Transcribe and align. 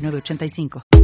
906985. 0.00 0.99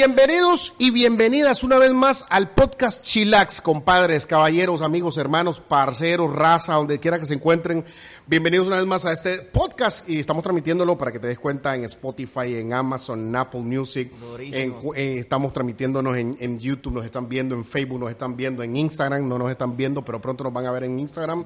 Bienvenidos 0.00 0.72
y 0.78 0.92
bienvenidas 0.92 1.62
una 1.62 1.76
vez 1.76 1.92
más 1.92 2.24
al 2.30 2.54
podcast 2.54 3.02
Chilax, 3.02 3.60
compadres, 3.60 4.26
caballeros, 4.26 4.80
amigos, 4.80 5.18
hermanos, 5.18 5.60
parceros, 5.60 6.34
raza, 6.34 6.72
donde 6.72 6.98
quiera 6.98 7.20
que 7.20 7.26
se 7.26 7.34
encuentren. 7.34 7.84
Bienvenidos 8.26 8.68
una 8.68 8.78
vez 8.78 8.86
más 8.86 9.04
a 9.04 9.12
este 9.12 9.42
podcast 9.42 10.08
y 10.08 10.18
estamos 10.18 10.42
transmitiéndolo 10.42 10.96
para 10.96 11.12
que 11.12 11.18
te 11.18 11.26
des 11.26 11.38
cuenta 11.38 11.74
en 11.76 11.84
Spotify, 11.84 12.54
en 12.54 12.72
Amazon, 12.72 13.28
en 13.28 13.36
Apple 13.36 13.60
Music. 13.60 14.10
En, 14.38 14.74
eh, 14.96 15.16
estamos 15.18 15.52
transmitiéndonos 15.52 16.16
en, 16.16 16.34
en, 16.40 16.58
YouTube, 16.58 16.94
nos 16.94 17.04
están 17.04 17.28
viendo 17.28 17.54
en 17.54 17.62
Facebook, 17.62 18.00
nos 18.00 18.10
están 18.10 18.38
viendo 18.38 18.62
en 18.62 18.76
Instagram, 18.76 19.28
no 19.28 19.36
nos 19.36 19.50
están 19.50 19.76
viendo, 19.76 20.02
pero 20.02 20.18
pronto 20.18 20.44
nos 20.44 20.52
van 20.54 20.64
a 20.64 20.72
ver 20.72 20.84
en 20.84 20.98
Instagram. 20.98 21.44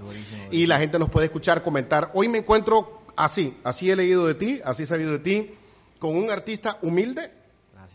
Y 0.52 0.66
la 0.66 0.78
gente 0.78 1.00
nos 1.00 1.10
puede 1.10 1.26
escuchar, 1.26 1.64
comentar. 1.64 2.12
Hoy 2.14 2.28
me 2.28 2.38
encuentro 2.38 3.02
así, 3.16 3.56
así 3.64 3.90
he 3.90 3.96
leído 3.96 4.28
de 4.28 4.36
ti, 4.36 4.60
así 4.64 4.84
he 4.84 4.86
sabido 4.86 5.10
de 5.10 5.18
ti, 5.18 5.50
con 5.98 6.14
un 6.14 6.30
artista 6.30 6.78
humilde 6.82 7.33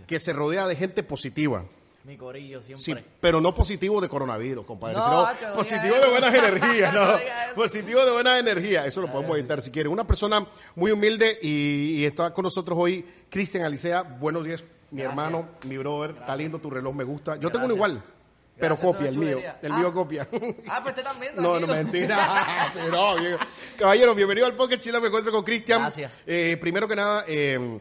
que 0.09 0.19
se 0.19 0.33
rodea 0.33 0.65
de 0.65 0.75
gente 0.75 1.03
positiva. 1.03 1.63
Mi 2.03 2.17
corillo 2.17 2.63
siempre. 2.63 3.03
Sí, 3.03 3.09
pero 3.21 3.39
no 3.39 3.53
positivo 3.53 4.01
de 4.01 4.09
coronavirus, 4.09 4.65
compadre, 4.65 4.95
No, 4.97 5.27
sino 5.37 5.53
positivo 5.53 5.95
de 5.95 6.09
buenas 6.09 6.33
energías, 6.43 6.91
No 6.93 7.07
positivo 7.55 8.03
de 8.03 8.11
buenas 8.11 8.39
energías, 8.39 8.87
eso 8.87 9.01
lo 9.01 9.11
podemos 9.11 9.37
editar 9.37 9.61
si 9.61 9.69
quiere. 9.69 9.87
Una 9.89 10.07
persona 10.07 10.43
muy 10.75 10.91
humilde 10.91 11.37
y, 11.43 11.97
y 11.99 12.05
está 12.05 12.33
con 12.33 12.43
nosotros 12.43 12.77
hoy 12.79 13.05
Cristian 13.29 13.63
Alicea. 13.65 14.01
Buenos 14.01 14.43
días, 14.43 14.63
mi 14.89 15.01
Gracias. 15.03 15.09
hermano, 15.25 15.49
mi 15.67 15.77
brother, 15.77 16.15
está 16.19 16.35
lindo 16.35 16.57
tu 16.57 16.71
reloj, 16.71 16.95
me 16.95 17.03
gusta. 17.03 17.35
Yo 17.35 17.51
tengo 17.51 17.65
uno 17.65 17.75
Gracias. 17.75 17.75
igual, 17.75 18.13
pero 18.57 18.75
Gracias, 18.75 18.91
copia 18.93 19.09
el 19.09 19.17
mío, 19.17 19.39
el 19.61 19.71
Ah. 19.71 19.77
mío 19.77 19.93
copia. 19.93 20.27
Ah, 20.67 20.79
pues 20.81 20.95
te 20.95 21.01
están 21.01 21.19
viendo. 21.19 21.41
No, 21.41 21.59
no, 21.59 21.67
mentira. 21.67 22.69
Sí, 22.73 22.79
no, 22.91 23.15
bien. 23.19 23.37
Caballero, 23.77 24.15
bienvenido 24.15 24.47
al 24.47 24.55
podcast 24.55 24.81
Chile. 24.81 24.99
Me 24.99 25.07
encuentro 25.07 25.31
con 25.31 25.43
Cristian. 25.43 25.81
Gracias. 25.81 26.11
Eh, 26.25 26.57
primero 26.59 26.87
que 26.87 26.95
nada, 26.95 27.23
eh, 27.27 27.79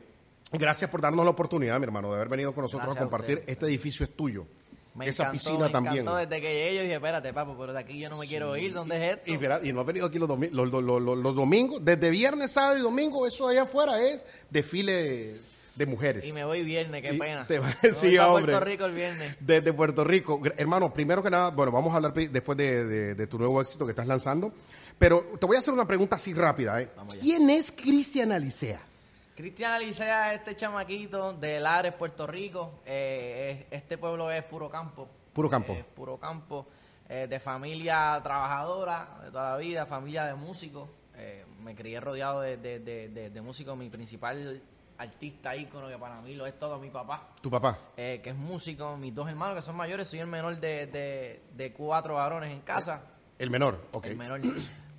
gracias 0.53 0.91
por 0.91 1.01
darnos 1.01 1.25
la 1.25 1.31
oportunidad, 1.31 1.79
mi 1.79 1.85
hermano, 1.85 2.09
de 2.11 2.17
haber 2.17 2.29
venido 2.29 2.53
con 2.55 2.63
nosotros 2.63 2.87
Gracias 2.95 3.03
a 3.03 3.05
a 3.07 3.09
compartir. 3.11 3.45
Este 3.47 3.67
edificio 3.67 4.05
es 4.05 4.15
tuyo. 4.17 4.47
Me 4.95 5.07
Esa 5.07 5.25
encantó, 5.25 5.33
piscina 5.45 5.67
me 5.67 5.71
también. 5.71 5.95
encantó 5.99 6.17
desde 6.17 6.41
que 6.41 6.53
llegué 6.53 6.75
yo 6.77 6.83
dije, 6.83 6.95
espérate, 6.95 7.33
papo, 7.33 7.57
pero 7.57 7.73
de 7.73 7.79
aquí 7.79 8.01
yo 8.01 8.09
no 8.11 8.17
me 8.17 8.27
quiero 8.27 8.57
ir. 8.57 8.73
¿Dónde 8.73 8.97
es 8.97 9.17
esto? 9.19 9.31
Y, 9.31 9.37
verá, 9.37 9.61
y 9.63 9.73
no 9.73 9.81
has 9.81 9.87
venido 9.87 10.07
aquí 10.07 10.19
los, 10.19 10.29
domi- 10.29 10.51
los, 10.51 10.69
los- 10.73 11.01
los- 11.03 11.35
domingos, 11.37 11.85
desde 11.85 12.11
viernes, 12.11 12.51
sábado 12.51 12.79
y 12.79 12.81
domingo, 12.83 13.25
eso 13.25 13.47
allá 13.47 13.63
afuera 13.63 14.03
es 14.03 14.25
desfile 14.51 15.37
de 15.77 15.87
mujeres. 15.87 16.27
Y 16.27 16.33
me 16.33 16.45
voy 16.45 16.65
viernes, 16.65 17.01
qué 17.03 17.15
Y 17.15 17.19
pena. 17.19 17.47
te 17.47 17.61
va- 17.61 17.73
Me 17.81 17.93
sí, 17.93 18.09
voy 18.09 18.17
pa' 18.17 18.27
hombre. 18.33 18.53
Puerto 18.53 18.65
Rico 18.67 18.85
el 18.87 18.93
viernes. 18.93 19.37
Desde 19.39 19.73
Puerto 19.73 20.03
Rico. 20.03 20.41
Hermano, 20.57 20.93
primero 20.93 21.23
que 21.23 21.31
nada, 21.31 21.51
bueno, 21.51 21.71
vamos 21.71 21.93
a 21.93 21.97
hablar 21.97 22.13
después 22.13 22.59
de, 22.59 22.85
de- 22.85 23.15
de 23.15 23.27
tu 23.29 23.39
nuevo 23.39 23.61
éxito 23.61 23.85
que 23.87 23.93
estás 23.93 24.09
lanzando, 24.09 24.53
pero 24.99 25.21
te 25.39 25.47
voy 25.47 25.55
a 25.55 25.59
hacer 25.61 25.73
una 25.73 25.87
pregunta 25.87 26.17
así 26.17 26.35
rápida. 26.35 26.83
¿eh? 26.83 26.89
¿Quién 27.21 27.51
es 27.51 27.71
Cristian 27.71 28.33
Alicea? 28.33 28.81
Cristian 29.39 29.71
Alicea, 29.75 30.35
este 30.35 30.57
chamaquito 30.57 31.33
de 31.33 31.61
Lares, 31.61 31.93
Puerto 31.95 32.27
Rico. 32.27 32.81
Eh, 32.85 33.69
es- 33.71 33.79
este 33.83 33.97
pueblo 33.97 34.33
es 34.33 34.43
puro 34.43 34.69
campo. 34.69 35.09
Puro 35.33 35.49
campo. 35.49 35.75
Eh, 35.75 35.85
puro 35.95 36.19
campo. 36.19 36.67
eh, 37.09 37.27
de 37.29 37.39
familia 37.41 38.21
trabajadora 38.23 39.21
de 39.25 39.31
toda 39.31 39.53
la 39.53 39.57
vida, 39.59 39.87
familia 39.87 40.25
de 40.27 40.35
músicos. 40.35 40.89
Eh, 41.15 41.47
me 41.63 41.75
crié 41.77 42.01
rodeado 42.01 42.41
de, 42.41 42.57
de, 42.57 42.81
de- 42.81 43.09
de- 43.11 43.31
de 43.31 43.41
músicos. 43.41 43.79
Mi 43.79 43.89
principal 43.89 44.61
artista, 44.99 45.55
ícono, 45.55 45.87
que 45.89 45.97
para 45.97 46.21
mí 46.21 46.35
lo 46.35 46.45
es 46.45 46.59
todo, 46.59 46.77
mi 46.81 46.91
papá. 46.91 47.29
Tu 47.41 47.49
papá. 47.49 47.79
eh, 47.97 48.21
que 48.23 48.31
es 48.31 48.37
músico, 48.37 48.97
mis 48.97 49.15
dos 49.15 49.29
hermanos 49.29 49.55
que 49.55 49.63
son 49.63 49.77
mayores, 49.77 50.09
soy 50.09 50.19
el 50.19 50.27
menor 50.27 50.59
de, 50.59 50.87
de, 50.89 51.43
de 51.55 51.73
cuatro 51.73 52.17
varones 52.17 52.51
en 52.51 52.61
casa, 52.63 53.03
El 53.39 53.51
menor, 53.51 53.81
ok. 53.93 54.05
el 54.05 54.17
menor. 54.17 54.41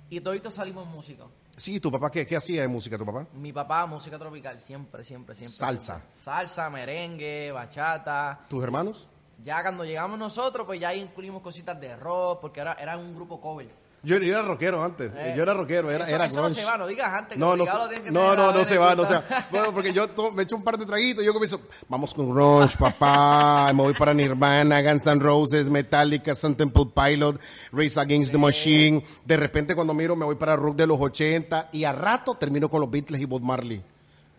Y 0.08 0.20
toditos 0.22 0.54
salimos 0.54 0.86
músicos. 0.86 1.28
Sí, 1.56 1.78
¿tu 1.80 1.90
papá 1.90 2.10
qué, 2.10 2.26
qué 2.26 2.36
hacía 2.36 2.62
de 2.62 2.68
música, 2.68 2.96
tu 2.96 3.04
papá? 3.04 3.26
Mi 3.34 3.52
papá, 3.52 3.84
música 3.86 4.18
tropical, 4.18 4.58
siempre, 4.60 5.04
siempre, 5.04 5.34
siempre. 5.34 5.56
Salsa. 5.56 5.98
siempre. 5.98 6.18
Salsa, 6.22 6.70
merengue, 6.70 7.52
bachata. 7.52 8.46
¿Tus 8.48 8.62
hermanos? 8.64 9.08
Ya 9.42 9.62
cuando 9.62 9.84
llegamos 9.84 10.18
nosotros, 10.18 10.66
pues 10.66 10.80
ya 10.80 10.94
incluimos 10.94 11.42
cositas 11.42 11.78
de 11.80 11.96
rock, 11.96 12.40
porque 12.40 12.60
era, 12.60 12.74
era 12.74 12.96
un 12.96 13.14
grupo 13.14 13.40
cover. 13.40 13.68
Yo, 14.02 14.16
yo 14.16 14.32
era 14.32 14.40
rockero 14.42 14.82
antes, 14.82 15.12
Eh, 15.14 15.34
yo 15.36 15.42
era 15.42 15.52
rockero, 15.52 15.90
era, 15.90 16.04
eso, 16.06 16.14
era 16.14 16.24
eso 16.24 16.36
no 16.36 16.42
grunge. 16.44 16.60
se 16.60 16.66
va, 16.66 16.78
no 16.78 16.86
digas 16.86 17.12
antes. 17.12 17.34
que 17.34 17.38
No, 17.38 17.52
se- 17.52 18.02
que 18.02 18.10
no, 18.10 18.34
no, 18.34 18.64
se 18.64 18.78
va, 18.78 18.94
no 18.94 19.04
se 19.04 19.12
va. 19.14 19.22
Bueno, 19.50 19.74
porque 19.74 19.92
yo 19.92 20.08
to- 20.08 20.32
me 20.32 20.44
echo 20.44 20.56
un 20.56 20.64
par 20.64 20.78
de 20.78 20.86
traguitos 20.86 21.22
y 21.22 21.26
yo 21.26 21.34
comienzo, 21.34 21.60
vamos 21.86 22.14
con 22.14 22.30
grunge, 22.30 22.78
papá, 22.78 23.66
me 23.74 23.82
voy 23.82 23.92
para 23.92 24.14
Nirvana, 24.14 24.80
Guns 24.82 25.06
N' 25.06 25.20
Roses, 25.20 25.68
Metallica, 25.68 26.34
Sun 26.34 26.54
Temple 26.54 26.86
Pilot, 26.94 27.38
Race 27.72 28.00
Against 28.00 28.32
the 28.32 28.38
Machine. 28.38 29.04
De 29.26 29.36
repente 29.36 29.74
cuando 29.74 29.92
miro 29.92 30.16
me 30.16 30.24
voy 30.24 30.36
para 30.36 30.56
rock 30.56 30.76
de 30.76 30.86
los 30.86 30.98
80 30.98 31.68
y 31.72 31.84
a 31.84 31.92
rato 31.92 32.34
termino 32.36 32.70
con 32.70 32.80
los 32.80 32.90
Beatles 32.90 33.20
y 33.20 33.26
Bob 33.26 33.42
Marley. 33.42 33.82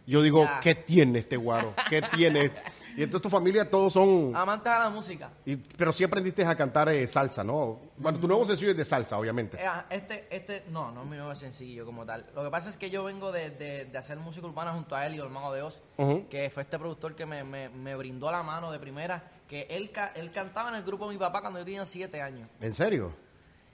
Yo 0.07 0.23
digo, 0.23 0.43
Ya. 0.43 0.59
¿qué 0.59 0.73
tiene 0.73 1.19
este 1.19 1.37
guaro? 1.37 1.75
¿Qué 1.87 2.01
tiene? 2.01 2.51
Y 2.97 3.03
entonces 3.03 3.21
tu 3.21 3.29
familia 3.29 3.69
todos 3.69 3.93
son... 3.93 4.35
Amantes 4.35 4.71
a 4.71 4.79
la 4.79 4.89
música. 4.89 5.31
y- 5.45 5.55
pero 5.55 5.91
sí 5.91 6.03
aprendiste 6.03 6.45
a 6.45 6.55
cantar 6.55 6.89
eh, 6.89 7.07
salsa, 7.07 7.43
¿no? 7.43 7.79
Bueno, 7.97 8.19
tu 8.19 8.27
nuevo 8.27 8.43
sencillo 8.45 8.71
es 8.71 8.77
de 8.77 8.85
salsa, 8.85 9.17
obviamente. 9.17 9.57
Eh, 9.57 9.65
ah, 9.65 9.85
Este, 9.89 10.27
este, 10.29 10.63
no, 10.69 10.91
no 10.91 11.03
es 11.03 11.07
mi 11.07 11.17
nuevo 11.17 11.33
sencillo 11.35 11.85
como 11.85 12.05
tal. 12.05 12.25
Lo 12.35 12.43
que 12.43 12.49
pasa 12.49 12.69
es 12.69 12.77
que 12.77 12.89
yo 12.89 13.03
vengo 13.03 13.31
de, 13.31 13.51
de, 13.51 13.85
de 13.85 13.97
hacer 13.97 14.17
música 14.17 14.47
urbana 14.47 14.73
junto 14.73 14.95
a 14.95 15.05
Elio, 15.05 15.23
el 15.23 15.29
mago 15.29 15.53
de 15.53 15.61
Oz, 15.61 15.81
que 16.29 16.49
fue 16.49 16.63
este 16.63 16.77
productor 16.79 17.15
que 17.15 17.25
me, 17.25 17.43
me, 17.43 17.69
me 17.69 17.95
brindó 17.95 18.29
la 18.31 18.43
mano 18.43 18.71
de 18.71 18.79
primera, 18.79 19.23
que 19.47 19.67
él, 19.69 19.91
ca- 19.91 20.11
él 20.15 20.31
cantaba 20.31 20.69
en 20.69 20.75
el 20.75 20.83
grupo 20.83 21.07
de 21.07 21.13
mi 21.13 21.19
papá 21.19 21.41
cuando 21.41 21.59
yo 21.59 21.65
tenía 21.65 21.85
siete 21.85 22.21
años, 22.21 22.49
¿En 22.59 22.73
serio? 22.73 23.13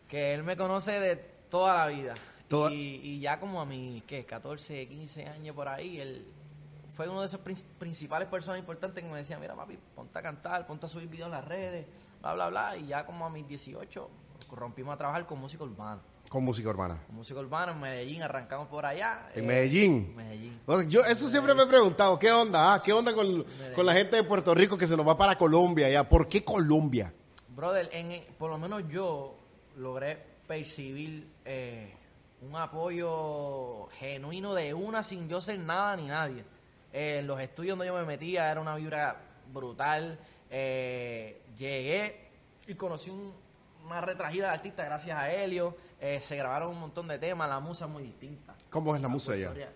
que 0.07 0.33
él 0.33 0.43
me 0.43 0.55
conoce 0.55 0.99
de 0.99 1.15
toda 1.49 1.75
la 1.77 1.87
vida. 1.87 2.13
Toda- 2.47 2.71
Y, 2.73 3.01
y 3.03 3.19
ya 3.19 3.39
como 3.39 3.59
a 3.61 3.65
mis, 3.65 4.03
¿qué? 4.05 4.23
14, 4.25 4.87
15 4.87 5.25
años 5.25 5.53
por 5.55 5.67
ahí, 5.67 5.99
él 5.99 6.25
fue 6.97 7.07
uno 7.07 7.21
de 7.21 7.27
esos 7.27 7.39
prin- 7.41 7.55
principales 7.77 8.27
personas 8.27 8.59
importantes 8.59 9.03
que 9.03 9.09
me 9.09 9.17
decía, 9.17 9.37
mira 9.37 9.55
papi, 9.55 9.77
ponte 9.95 10.17
a 10.17 10.21
cantar, 10.23 10.65
ponte 10.65 10.87
a 10.87 10.89
subir 10.89 11.07
videos 11.07 11.27
en 11.27 11.31
las 11.33 11.45
redes, 11.45 11.85
bla, 12.21 12.33
bla, 12.33 12.49
bla. 12.49 12.75
Y 12.77 12.87
ya 12.87 13.05
como 13.05 13.23
a 13.23 13.29
mis 13.29 13.47
18 13.47 14.09
rompimos 14.51 14.95
a 14.95 14.97
trabajar 14.97 15.27
con 15.27 15.39
música 15.39 15.63
urbana. 15.63 16.01
Con 16.27 16.43
música 16.43 16.69
urbana. 16.69 17.01
Con 17.05 17.15
música 17.17 17.39
urbana 17.39 17.71
en 17.71 17.79
Medellín, 17.79 18.23
arrancamos 18.23 18.67
por 18.67 18.83
allá. 18.85 19.29
En 19.35 19.43
eh, 19.43 19.47
Medellín. 19.47 20.15
Medellín. 20.15 20.59
Yo 20.89 21.01
eso 21.05 21.29
siempre 21.29 21.53
me 21.53 21.63
he 21.63 21.67
preguntado, 21.67 22.17
¿qué 22.17 22.31
onda? 22.31 22.73
Ah, 22.73 22.81
¿Qué 22.83 22.91
onda 22.91 23.13
con, 23.13 23.45
con 23.75 23.85
la 23.85 23.93
gente 23.93 24.15
de 24.17 24.23
Puerto 24.23 24.53
Rico 24.55 24.75
que 24.77 24.87
se 24.87 24.97
nos 24.97 25.07
va 25.07 25.15
para 25.15 25.37
Colombia 25.37 25.87
ya? 25.89 26.09
¿Por 26.09 26.27
qué 26.27 26.43
Colombia? 26.43 27.13
Brother, 27.49 27.89
en, 27.93 28.11
eh, 28.11 28.27
por 28.39 28.49
lo 28.49 28.57
menos 28.57 28.83
yo 28.89 29.37
logré 29.77 30.17
percibir 30.47 31.27
eh, 31.45 31.93
un 32.41 32.55
apoyo 32.55 33.87
genuino 33.99 34.53
de 34.53 34.73
una 34.73 35.03
sin 35.03 35.29
yo 35.29 35.39
ser 35.41 35.59
nada 35.59 35.95
ni 35.95 36.07
nadie. 36.07 36.43
Eh, 36.97 37.19
en 37.19 37.27
los 37.27 37.39
estudios 37.39 37.77
donde 37.77 37.85
yo 37.85 37.93
me 37.95 38.03
metía 38.05 38.49
era 38.51 38.59
una 38.59 38.75
vibra 38.75 39.15
brutal. 39.53 40.17
Eh, 40.49 41.43
llegué 41.55 42.27
y 42.65 42.73
conocí 42.73 43.11
un- 43.11 43.33
una 43.85 44.01
retragida 44.01 44.47
de 44.47 44.53
artistas 44.55 44.85
gracias 44.87 45.15
a 45.15 45.31
Helio. 45.31 45.77
Eh, 46.01 46.19
se 46.19 46.35
grabaron 46.35 46.69
un 46.71 46.79
montón 46.79 47.07
de 47.07 47.19
temas, 47.19 47.47
la 47.47 47.59
musa 47.59 47.85
es 47.85 47.91
muy 47.91 48.01
distinta. 48.01 48.55
¿Cómo 48.71 48.95
es 48.95 49.01
la 49.01 49.07
música 49.09 49.33
allá? 49.35 49.69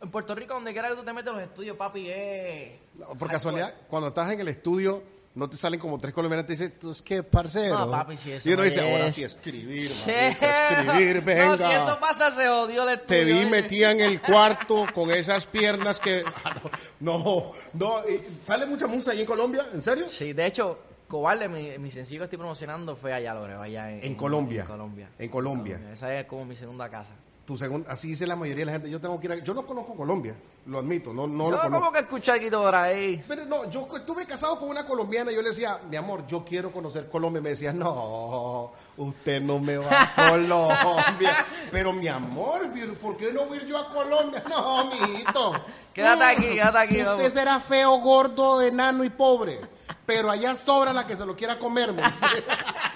En 0.00 0.10
Puerto 0.10 0.36
Rico, 0.36 0.54
donde 0.54 0.72
quiera 0.72 0.88
que 0.88 0.94
tú 0.94 1.02
te 1.04 1.12
metes 1.12 1.32
los 1.32 1.42
estudios, 1.42 1.76
papi, 1.76 2.08
es... 2.10 2.72
Por 3.18 3.28
casualidad, 3.28 3.74
cuando 3.88 4.08
estás 4.08 4.30
en 4.30 4.38
el 4.40 4.48
estudio, 4.48 5.02
no 5.34 5.50
te 5.50 5.56
salen 5.56 5.80
como 5.80 5.98
tres 5.98 6.14
colombianos 6.14 6.44
y 6.44 6.46
te 6.46 6.52
dicen, 6.52 6.74
¿tú 6.80 6.92
es 6.92 7.02
qué, 7.02 7.22
parcero? 7.24 7.76
No, 7.78 7.90
papi, 7.90 8.16
sí, 8.16 8.30
eso 8.32 8.48
Y 8.48 8.52
uno 8.52 8.62
no 8.62 8.68
dice, 8.68 8.80
es. 8.88 8.92
ahora 8.92 9.10
sí, 9.10 9.22
escribir, 9.24 9.90
marico, 10.06 10.46
escribir, 10.46 11.20
venga. 11.22 11.56
No, 11.56 11.68
si 11.68 11.74
eso 11.74 11.98
pasa, 12.00 12.34
se 12.34 12.46
jodió 12.46 12.88
el. 12.88 13.00
Te 13.00 13.24
vi 13.24 13.38
¿eh? 13.40 13.46
metida 13.46 13.90
en 13.90 14.00
el 14.00 14.20
cuarto 14.22 14.86
con 14.94 15.10
esas 15.10 15.46
piernas 15.46 15.98
que... 15.98 16.24
Ah, 16.44 16.54
No, 17.00 17.50
no, 17.72 17.96
¿sale 18.42 18.66
mucha 18.66 18.86
música 18.86 19.12
ahí 19.12 19.20
en 19.20 19.26
Colombia? 19.26 19.66
¿En 19.74 19.82
serio? 19.82 20.08
Sí, 20.08 20.32
de 20.32 20.46
hecho, 20.46 20.78
Cobarde, 21.08 21.48
mi, 21.48 21.78
mi 21.78 21.90
sencillo 21.90 22.20
que 22.20 22.24
estoy 22.24 22.38
promocionando 22.38 22.94
fue 22.96 23.12
allá, 23.12 23.34
Loreo, 23.34 23.60
allá 23.60 23.90
en, 23.90 24.04
En 24.04 24.14
Colombia. 24.14 24.62
En 24.62 24.66
Colombia. 24.68 25.08
En 25.18 25.28
Colombia. 25.28 25.80
Esa 25.92 26.14
es 26.18 26.26
como 26.26 26.44
mi 26.44 26.56
segunda 26.56 26.88
casa. 26.88 27.12
Tu 27.46 27.58
así 27.88 28.08
dice 28.08 28.26
la 28.26 28.36
mayoría 28.36 28.62
de 28.62 28.66
la 28.66 28.72
gente. 28.72 28.88
Yo 28.90 28.98
tengo 28.98 29.20
que 29.20 29.26
ir 29.26 29.32
a- 29.32 29.36
Yo 29.36 29.52
no 29.52 29.66
conozco 29.66 29.94
Colombia, 29.94 30.34
lo 30.64 30.78
admito, 30.78 31.12
no, 31.12 31.26
no 31.26 31.44
Yo 31.44 31.50
lo 31.50 31.56
conozco. 31.58 31.78
como 31.78 31.92
que 31.92 31.98
escuché 31.98 32.32
aquí 32.32 32.48
por 32.50 32.74
ahí. 32.74 33.22
Pero 33.28 33.44
no, 33.44 33.68
yo 33.68 33.86
estuve 33.94 34.24
casado 34.24 34.58
con 34.58 34.70
una 34.70 34.86
colombiana 34.86 35.30
y 35.30 35.34
yo 35.34 35.42
le 35.42 35.50
decía, 35.50 35.78
mi 35.90 35.96
amor, 35.96 36.26
yo 36.26 36.42
quiero 36.42 36.72
conocer 36.72 37.10
Colombia. 37.10 37.40
Y 37.40 37.42
me 37.42 37.50
decía, 37.50 37.74
no, 37.74 38.72
usted 38.96 39.42
no 39.42 39.58
me 39.58 39.76
va 39.76 39.90
a 39.90 40.14
Colombia. 40.30 41.44
Pero 41.70 41.92
mi 41.92 42.08
amor, 42.08 42.62
¿por 43.02 43.16
qué 43.18 43.30
no 43.30 43.44
voy 43.44 43.58
a 43.58 43.60
ir 43.60 43.66
yo 43.68 43.76
a 43.76 43.88
Colombia? 43.88 44.42
No, 44.48 44.86
mijito. 44.86 45.52
Quédate 45.92 46.24
aquí, 46.24 46.42
quédate 46.54 46.78
aquí, 46.78 46.94
Usted 46.96 47.04
vamos. 47.06 47.32
será 47.34 47.60
feo, 47.60 47.98
gordo, 47.98 48.62
enano 48.62 49.04
y 49.04 49.10
pobre. 49.10 49.60
Pero 50.06 50.30
allá 50.30 50.54
sobra 50.54 50.92
la 50.94 51.06
que 51.06 51.14
se 51.14 51.26
lo 51.26 51.36
quiera 51.36 51.58
comer. 51.58 51.92
me 51.92 52.02
dice. 52.02 52.26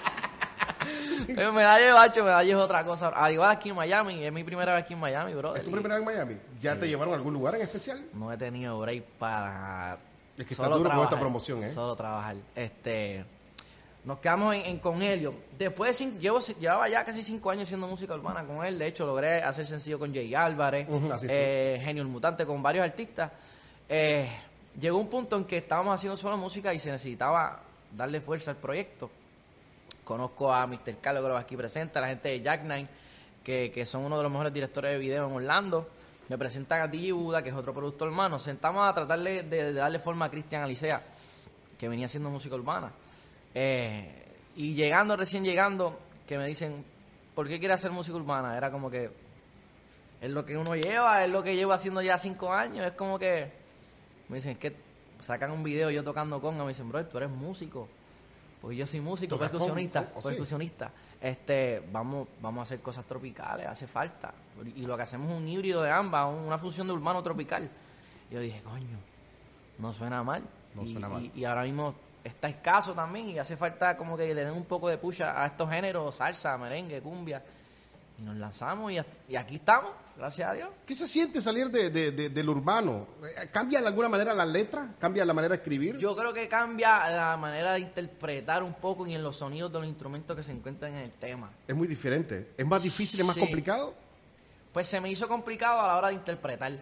Medalla 1.53 1.85
de 1.85 1.91
bacho, 1.91 2.23
medalla 2.23 2.49
es 2.49 2.55
otra 2.55 2.83
cosa. 2.83 3.09
Al 3.09 3.33
igual 3.33 3.49
aquí 3.51 3.69
en 3.69 3.75
Miami, 3.75 4.23
es 4.23 4.31
mi 4.33 4.43
primera 4.43 4.73
vez 4.73 4.83
aquí 4.83 4.93
en 4.93 4.99
Miami, 4.99 5.33
bro. 5.33 5.55
¿Es 5.55 5.63
tu 5.63 5.71
primera 5.71 5.95
vez 5.95 6.01
en 6.01 6.05
Miami? 6.13 6.37
¿Ya 6.59 6.77
te 6.77 6.87
llevaron 6.87 7.13
a 7.13 7.17
algún 7.17 7.33
lugar 7.33 7.55
en 7.55 7.61
especial? 7.61 8.01
No 8.13 8.31
he 8.31 8.37
tenido 8.37 8.79
break 8.79 9.03
para. 9.19 9.97
Es 10.37 10.45
que 10.45 10.53
está 10.53 10.63
solo 10.63 10.77
duro 10.77 10.89
con 10.89 10.95
trabajar, 10.97 11.13
esta 11.13 11.19
promoción, 11.19 11.63
¿eh? 11.63 11.73
Solo 11.73 11.95
trabajar. 11.95 12.35
Este. 12.55 13.25
Nos 14.05 14.19
quedamos 14.19 14.55
en, 14.55 14.65
en 14.65 14.79
con 14.79 15.01
Helio. 15.01 15.33
Después, 15.57 15.97
de 15.99 16.05
cin- 16.05 16.17
llevo, 16.19 16.39
llevaba 16.39 16.87
ya 16.87 17.03
casi 17.03 17.21
cinco 17.21 17.51
años 17.51 17.63
haciendo 17.63 17.85
música 17.85 18.13
urbana 18.15 18.45
con 18.45 18.65
él. 18.65 18.79
De 18.79 18.87
hecho, 18.87 19.05
logré 19.05 19.43
hacer 19.43 19.67
sencillo 19.67 19.99
con 19.99 20.13
Jay 20.13 20.33
Álvarez, 20.33 20.87
eh, 21.29 21.81
Genio 21.83 22.01
el 22.03 22.07
Mutante, 22.09 22.45
con 22.45 22.63
varios 22.63 22.85
artistas. 22.85 23.29
Eh, 23.89 24.29
llegó 24.79 24.97
un 24.97 25.09
punto 25.09 25.35
en 25.35 25.43
que 25.43 25.57
estábamos 25.57 25.93
haciendo 25.95 26.15
solo 26.15 26.37
música 26.37 26.73
y 26.73 26.79
se 26.79 26.89
necesitaba 26.91 27.59
darle 27.95 28.21
fuerza 28.21 28.51
al 28.51 28.57
proyecto. 28.57 29.11
Conozco 30.09 30.51
a 30.51 30.65
Mr. 30.65 30.97
Carlos 30.99 31.21
que 31.21 31.29
lo 31.29 31.37
aquí 31.37 31.55
presente, 31.55 31.99
a 31.99 32.01
la 32.01 32.07
gente 32.07 32.29
de 32.29 32.41
Jack 32.41 32.63
Nine, 32.63 32.87
que, 33.43 33.71
que 33.71 33.85
son 33.85 34.05
uno 34.05 34.17
de 34.17 34.23
los 34.23 34.31
mejores 34.31 34.51
directores 34.51 34.93
de 34.93 34.97
video 34.97 35.27
en 35.27 35.35
Orlando. 35.35 35.87
Me 36.29 36.35
presentan 36.35 36.81
a 36.81 36.87
DJ 36.87 37.11
Buda, 37.11 37.43
que 37.43 37.49
es 37.49 37.55
otro 37.55 37.75
productor 37.75 38.07
hermano. 38.07 38.39
Sentamos 38.39 38.89
a 38.89 38.91
tratar 38.91 39.19
de, 39.19 39.43
de 39.43 39.71
darle 39.71 39.99
forma 39.99 40.25
a 40.25 40.31
Cristian 40.31 40.63
Alicea, 40.63 40.99
que 41.77 41.87
venía 41.87 42.07
haciendo 42.07 42.31
música 42.31 42.55
urbana. 42.55 42.91
Eh, 43.53 44.25
y 44.55 44.73
llegando, 44.73 45.15
recién 45.15 45.43
llegando, 45.43 45.99
que 46.25 46.39
me 46.39 46.47
dicen, 46.47 46.83
¿por 47.35 47.47
qué 47.47 47.59
quiere 47.59 47.75
hacer 47.75 47.91
música 47.91 48.17
urbana? 48.17 48.57
Era 48.57 48.71
como 48.71 48.89
que 48.89 49.11
es 50.21 50.29
lo 50.31 50.43
que 50.43 50.57
uno 50.57 50.75
lleva, 50.75 51.23
es 51.23 51.29
lo 51.29 51.43
que 51.43 51.55
llevo 51.55 51.73
haciendo 51.73 52.01
ya 52.01 52.17
cinco 52.17 52.51
años. 52.51 52.83
Es 52.83 52.93
como 52.93 53.19
que 53.19 53.51
me 54.27 54.37
dicen, 54.37 54.53
es 54.53 54.57
que 54.57 54.75
sacan 55.19 55.51
un 55.51 55.61
video 55.61 55.91
yo 55.91 56.03
tocando 56.03 56.41
conga. 56.41 56.63
Me 56.63 56.69
dicen, 56.69 56.89
bro, 56.89 57.05
tú 57.05 57.17
eres 57.17 57.29
músico. 57.29 57.87
Porque 58.61 58.75
yo 58.75 58.85
soy 58.85 58.99
músico, 58.99 59.35
¿Tocas 59.35 59.51
percusionista? 59.51 60.09
¿Oh, 60.15 60.21
percusionista. 60.21 60.91
Este, 61.21 61.81
vamos, 61.91 62.27
vamos 62.41 62.59
a 62.59 62.63
hacer 62.63 62.79
cosas 62.81 63.05
tropicales, 63.05 63.65
hace 63.67 63.87
falta. 63.87 64.33
Y 64.75 64.85
lo 64.85 64.97
que 64.97 65.03
hacemos 65.03 65.31
es 65.31 65.37
un 65.37 65.47
híbrido 65.47 65.81
de 65.81 65.89
ambas, 65.91 66.29
una 66.33 66.57
fusión 66.57 66.87
de 66.87 66.93
urbano 66.93 67.23
tropical. 67.23 67.69
Y 68.29 68.33
yo 68.33 68.39
dije, 68.41 68.61
coño, 68.61 68.97
no 69.77 69.93
suena 69.93 70.23
mal. 70.23 70.43
No 70.75 70.83
Y- 70.83 70.91
suena 70.91 71.07
mal. 71.09 71.23
Y, 71.23 71.31
y 71.39 71.45
ahora 71.45 71.63
mismo 71.63 71.95
está 72.23 72.49
escaso 72.49 72.93
también 72.93 73.29
y 73.29 73.39
hace 73.39 73.55
falta 73.55 73.95
como 73.95 74.17
que 74.17 74.33
le 74.33 74.43
den 74.43 74.53
un 74.53 74.65
poco 74.65 74.89
de 74.89 74.97
pucha 74.97 75.41
a 75.41 75.45
estos 75.47 75.69
géneros, 75.69 76.15
salsa, 76.15 76.57
merengue, 76.57 77.01
cumbia. 77.01 77.41
Y 78.17 78.21
nos 78.23 78.35
lanzamos 78.35 78.91
y 78.91 79.35
aquí 79.37 79.55
estamos, 79.55 79.91
gracias 80.19 80.49
a 80.49 80.53
Dios. 80.53 80.69
¿Qué 80.85 80.93
se 80.93 81.07
siente 81.07 81.41
salir 81.41 81.69
de, 81.69 81.89
de- 81.89 82.11
de- 82.11 82.29
del 82.29 82.49
urbano? 82.49 83.07
¿Cambia 83.51 83.81
de 83.81 83.87
alguna 83.87 84.09
manera 84.09 84.33
la 84.33 84.45
letra? 84.45 84.95
¿Cambia 84.99 85.25
la 85.25 85.33
manera 85.33 85.55
de 85.55 85.61
escribir? 85.61 85.97
Yo 85.97 86.15
creo 86.15 86.31
que 86.33 86.47
cambia 86.47 87.09
la 87.09 87.37
manera 87.37 87.73
de 87.73 87.79
interpretar 87.79 88.61
un 88.61 88.73
poco 88.75 89.07
y 89.07 89.15
en 89.15 89.23
los 89.23 89.37
sonidos 89.37 89.71
de 89.71 89.79
los 89.79 89.87
instrumentos 89.87 90.35
que 90.35 90.43
se 90.43 90.51
encuentran 90.51 90.93
en 90.93 91.01
el 91.01 91.11
tema. 91.13 91.49
Es 91.67 91.75
muy 91.75 91.87
diferente. 91.87 92.51
¿Es 92.57 92.65
más 92.67 92.83
difícil, 92.83 93.19
es 93.21 93.25
más 93.25 93.35
Sí. 93.35 93.39
complicado? 93.41 93.95
Pues 94.73 94.85
se 94.87 95.01
me 95.01 95.09
hizo 95.09 95.27
complicado 95.27 95.79
a 95.81 95.87
la 95.87 95.97
hora 95.97 96.07
de 96.09 96.13
interpretar 96.15 96.73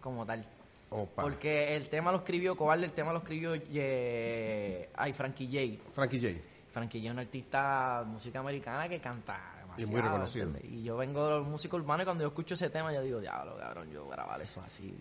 como 0.00 0.24
tal. 0.24 0.46
Opa. 0.90 1.22
Porque 1.22 1.74
el 1.74 1.88
tema 1.88 2.12
lo 2.12 2.18
escribió, 2.18 2.54
Cobarde, 2.56 2.84
el 2.84 2.92
tema 2.92 3.12
lo 3.12 3.18
escribió 3.20 3.54
eh, 3.56 4.90
ay, 4.94 5.12
Frankie 5.12 5.46
J. 5.46 5.90
Frankie 5.94 6.20
J. 6.20 6.38
Frankie 6.72 6.98
J 7.00 7.06
es 7.08 7.12
un 7.12 7.18
artista 7.18 8.00
de 8.04 8.10
música 8.10 8.40
americana 8.40 8.88
que 8.88 9.00
canta 9.00 9.61
demasiado. 9.76 9.82
Y 9.82 9.86
muy 9.86 10.00
reconocido. 10.00 10.50
Y 10.62 10.82
yo 10.82 10.96
vengo 10.96 11.38
de 11.38 11.40
música 11.40 11.76
urbana 11.76 12.02
y 12.02 12.06
cuando 12.06 12.22
yo 12.22 12.28
escucho 12.28 12.54
ese 12.54 12.70
tema 12.70 12.92
yo 12.92 13.02
digo, 13.02 13.20
diablo, 13.20 13.56
cabrón, 13.58 13.90
yo 13.90 14.08
grabar 14.08 14.40
eso 14.40 14.60
así. 14.64 14.94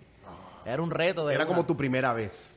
Era 0.65 0.81
un 0.81 0.91
reto 0.91 1.25
de 1.25 1.35
Era 1.35 1.43
una. 1.45 1.53
como 1.53 1.65
tu 1.65 1.75
primera 1.75 2.13
vez. 2.13 2.53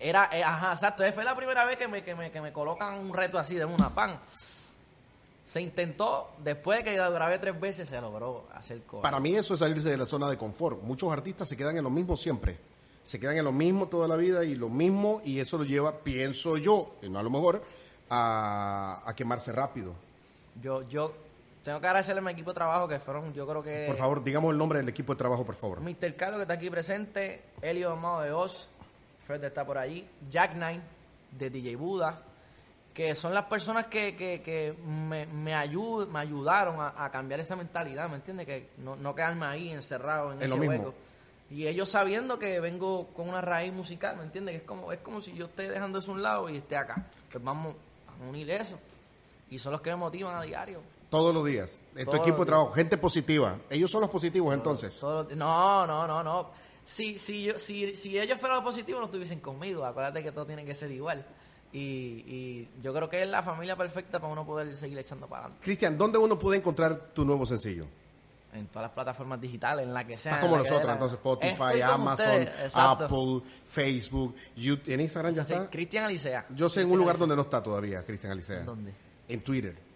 Era, 0.00 0.30
eh, 0.32 0.44
ajá, 0.44 0.72
exacto. 0.72 1.02
Esa 1.02 1.12
fue 1.12 1.24
la 1.24 1.34
primera 1.34 1.64
vez 1.64 1.76
que 1.76 1.88
me, 1.88 2.04
que, 2.04 2.14
me, 2.14 2.30
que 2.30 2.40
me 2.40 2.52
colocan 2.52 2.94
un 2.98 3.12
reto 3.12 3.38
así 3.38 3.56
de 3.56 3.64
una 3.64 3.92
pan. 3.94 4.18
Se 5.44 5.60
intentó, 5.60 6.32
después 6.44 6.78
de 6.78 6.84
que 6.84 6.96
lo 6.96 7.10
grabé 7.10 7.38
tres 7.38 7.58
veces, 7.58 7.88
se 7.88 8.00
logró 8.00 8.46
hacer 8.54 8.82
cosas. 8.82 9.02
Para 9.02 9.18
mí 9.18 9.34
eso 9.34 9.54
es 9.54 9.60
salirse 9.60 9.88
de 9.88 9.96
la 9.96 10.06
zona 10.06 10.28
de 10.28 10.36
confort. 10.36 10.82
Muchos 10.82 11.10
artistas 11.10 11.48
se 11.48 11.56
quedan 11.56 11.76
en 11.76 11.84
lo 11.84 11.90
mismo 11.90 12.16
siempre. 12.16 12.58
Se 13.02 13.18
quedan 13.18 13.38
en 13.38 13.44
lo 13.44 13.52
mismo 13.52 13.88
toda 13.88 14.06
la 14.06 14.16
vida 14.16 14.44
y 14.44 14.54
lo 14.54 14.68
mismo 14.68 15.22
y 15.24 15.40
eso 15.40 15.56
lo 15.56 15.64
lleva, 15.64 16.00
pienso 16.00 16.58
yo, 16.58 16.96
y 17.00 17.08
no 17.08 17.18
a 17.18 17.22
lo 17.22 17.30
mejor, 17.30 17.64
a, 18.10 19.02
a 19.06 19.16
quemarse 19.16 19.50
rápido. 19.52 19.94
Yo, 20.60 20.82
yo 20.90 21.14
tengo 21.68 21.80
que 21.80 21.86
agradecerle 21.86 22.20
a 22.20 22.24
mi 22.24 22.32
equipo 22.32 22.50
de 22.50 22.54
trabajo 22.54 22.88
que 22.88 22.98
fueron, 22.98 23.32
yo 23.34 23.46
creo 23.46 23.62
que... 23.62 23.84
Por 23.88 23.96
favor, 23.96 24.24
digamos 24.24 24.50
el 24.52 24.58
nombre 24.58 24.78
del 24.80 24.88
equipo 24.88 25.12
de 25.14 25.18
trabajo, 25.18 25.44
por 25.44 25.54
favor. 25.54 25.80
Mr. 25.80 26.14
Carlos 26.16 26.36
que 26.38 26.42
está 26.42 26.54
aquí 26.54 26.70
presente, 26.70 27.42
Elio 27.62 27.92
Amado 27.92 28.20
de 28.22 28.32
Oz, 28.32 28.68
Fred 29.26 29.44
está 29.44 29.64
por 29.66 29.76
allí, 29.78 30.08
Jack 30.28 30.54
Nine 30.54 30.80
de 31.32 31.50
DJ 31.50 31.76
Buda, 31.76 32.22
que 32.94 33.14
son 33.14 33.32
las 33.34 33.44
personas 33.44 33.86
que, 33.86 34.16
que, 34.16 34.40
que 34.42 34.72
me, 34.84 35.26
me, 35.26 35.54
ayud- 35.54 36.08
me 36.08 36.18
ayudaron 36.20 36.80
a, 36.80 36.94
a 37.04 37.10
cambiar 37.10 37.38
esa 37.40 37.54
mentalidad, 37.54 38.08
¿me 38.08 38.16
entiendes? 38.16 38.46
Que 38.46 38.70
no, 38.78 38.96
no 38.96 39.14
quedarme 39.14 39.46
ahí 39.46 39.68
encerrado 39.70 40.32
en 40.32 40.38
Es 40.38 40.46
ese 40.46 40.54
lo 40.54 40.56
mismo. 40.60 40.76
hueco. 40.86 40.94
Y 41.50 41.66
ellos 41.66 41.88
sabiendo 41.88 42.38
que 42.38 42.60
vengo 42.60 43.06
con 43.14 43.28
una 43.28 43.40
raíz 43.40 43.72
musical, 43.72 44.16
¿me 44.16 44.22
entiendes? 44.24 44.52
Que 44.54 44.58
es 44.62 44.66
como, 44.66 44.92
es 44.92 44.98
como 44.98 45.20
si 45.20 45.32
yo 45.34 45.46
esté 45.46 45.68
dejando 45.68 45.98
eso 46.00 46.10
a 46.10 46.14
un 46.14 46.22
lado 46.22 46.48
y 46.48 46.56
esté 46.56 46.76
acá. 46.76 47.06
Pues 47.30 47.42
vamos 47.42 47.74
a 48.08 48.28
unir 48.28 48.50
eso. 48.50 48.78
Y 49.50 49.58
son 49.58 49.72
los 49.72 49.80
que 49.80 49.90
me 49.90 49.96
motivan 49.96 50.34
a 50.36 50.42
diario. 50.42 50.80
Todos 51.10 51.34
los 51.34 51.44
días. 51.44 51.80
En 51.96 52.04
tu 52.04 52.10
Todos 52.10 52.20
equipo 52.20 52.38
de 52.40 52.46
trabajo, 52.46 52.72
gente 52.72 52.98
positiva. 52.98 53.58
Ellos 53.70 53.90
son 53.90 54.02
los 54.02 54.10
positivos 54.10 54.52
entonces. 54.54 54.98
Todos 54.98 55.28
los- 55.28 55.36
no, 55.36 55.86
no, 55.86 56.06
no, 56.06 56.22
no. 56.22 56.50
Si, 56.84 57.18
si, 57.18 57.44
yo, 57.44 57.58
si, 57.58 57.94
si 57.96 58.18
ellos 58.18 58.38
fueran 58.38 58.56
los 58.56 58.64
positivos, 58.64 59.00
no 59.00 59.06
estuviesen 59.06 59.40
conmigo. 59.40 59.84
Acuérdate 59.84 60.22
que 60.22 60.32
todo 60.32 60.46
tiene 60.46 60.64
que 60.64 60.74
ser 60.74 60.90
igual. 60.90 61.24
Y, 61.72 61.78
y 61.78 62.70
yo 62.82 62.94
creo 62.94 63.08
que 63.10 63.22
es 63.22 63.28
la 63.28 63.42
familia 63.42 63.76
perfecta 63.76 64.18
para 64.18 64.32
uno 64.32 64.46
poder 64.46 64.76
seguir 64.78 64.98
echando 64.98 65.26
para 65.26 65.42
adelante. 65.44 65.64
Cristian, 65.64 65.98
¿dónde 65.98 66.18
uno 66.18 66.38
puede 66.38 66.56
encontrar 66.58 67.10
tu 67.14 67.24
nuevo 67.26 67.44
sencillo? 67.44 67.82
En 68.54 68.66
todas 68.68 68.84
las 68.84 68.92
plataformas 68.92 69.38
digitales, 69.38 69.86
en 69.86 69.92
la 69.92 70.06
que 70.06 70.16
sea. 70.16 70.32
Estás 70.32 70.44
en 70.44 70.50
como 70.50 70.56
la 70.56 70.62
que 70.62 70.70
nosotros, 70.70 70.80
dé 70.82 70.86
la- 70.86 70.92
entonces 70.94 71.16
Spotify, 71.18 71.52
Estoy 71.64 71.80
como 71.82 71.92
Amazon, 71.92 72.26
ustedes, 72.26 72.48
exacto. 72.64 73.04
Apple, 73.04 73.42
Facebook, 73.66 74.34
YouTube. 74.56 74.92
¿En 74.94 75.00
Instagram 75.02 75.32
ya 75.34 75.42
Así, 75.42 75.52
está? 75.52 75.70
Cristian 75.70 76.04
Alicea. 76.04 76.46
Yo 76.54 76.68
sé 76.70 76.80
en 76.80 76.90
un 76.90 76.98
lugar 76.98 77.18
donde 77.18 77.36
no 77.36 77.42
está 77.42 77.62
todavía, 77.62 78.02
Cristian 78.02 78.32
Alicea. 78.32 78.60
¿Dónde? 78.60 78.94
En 79.28 79.42
Twitter. 79.42 79.87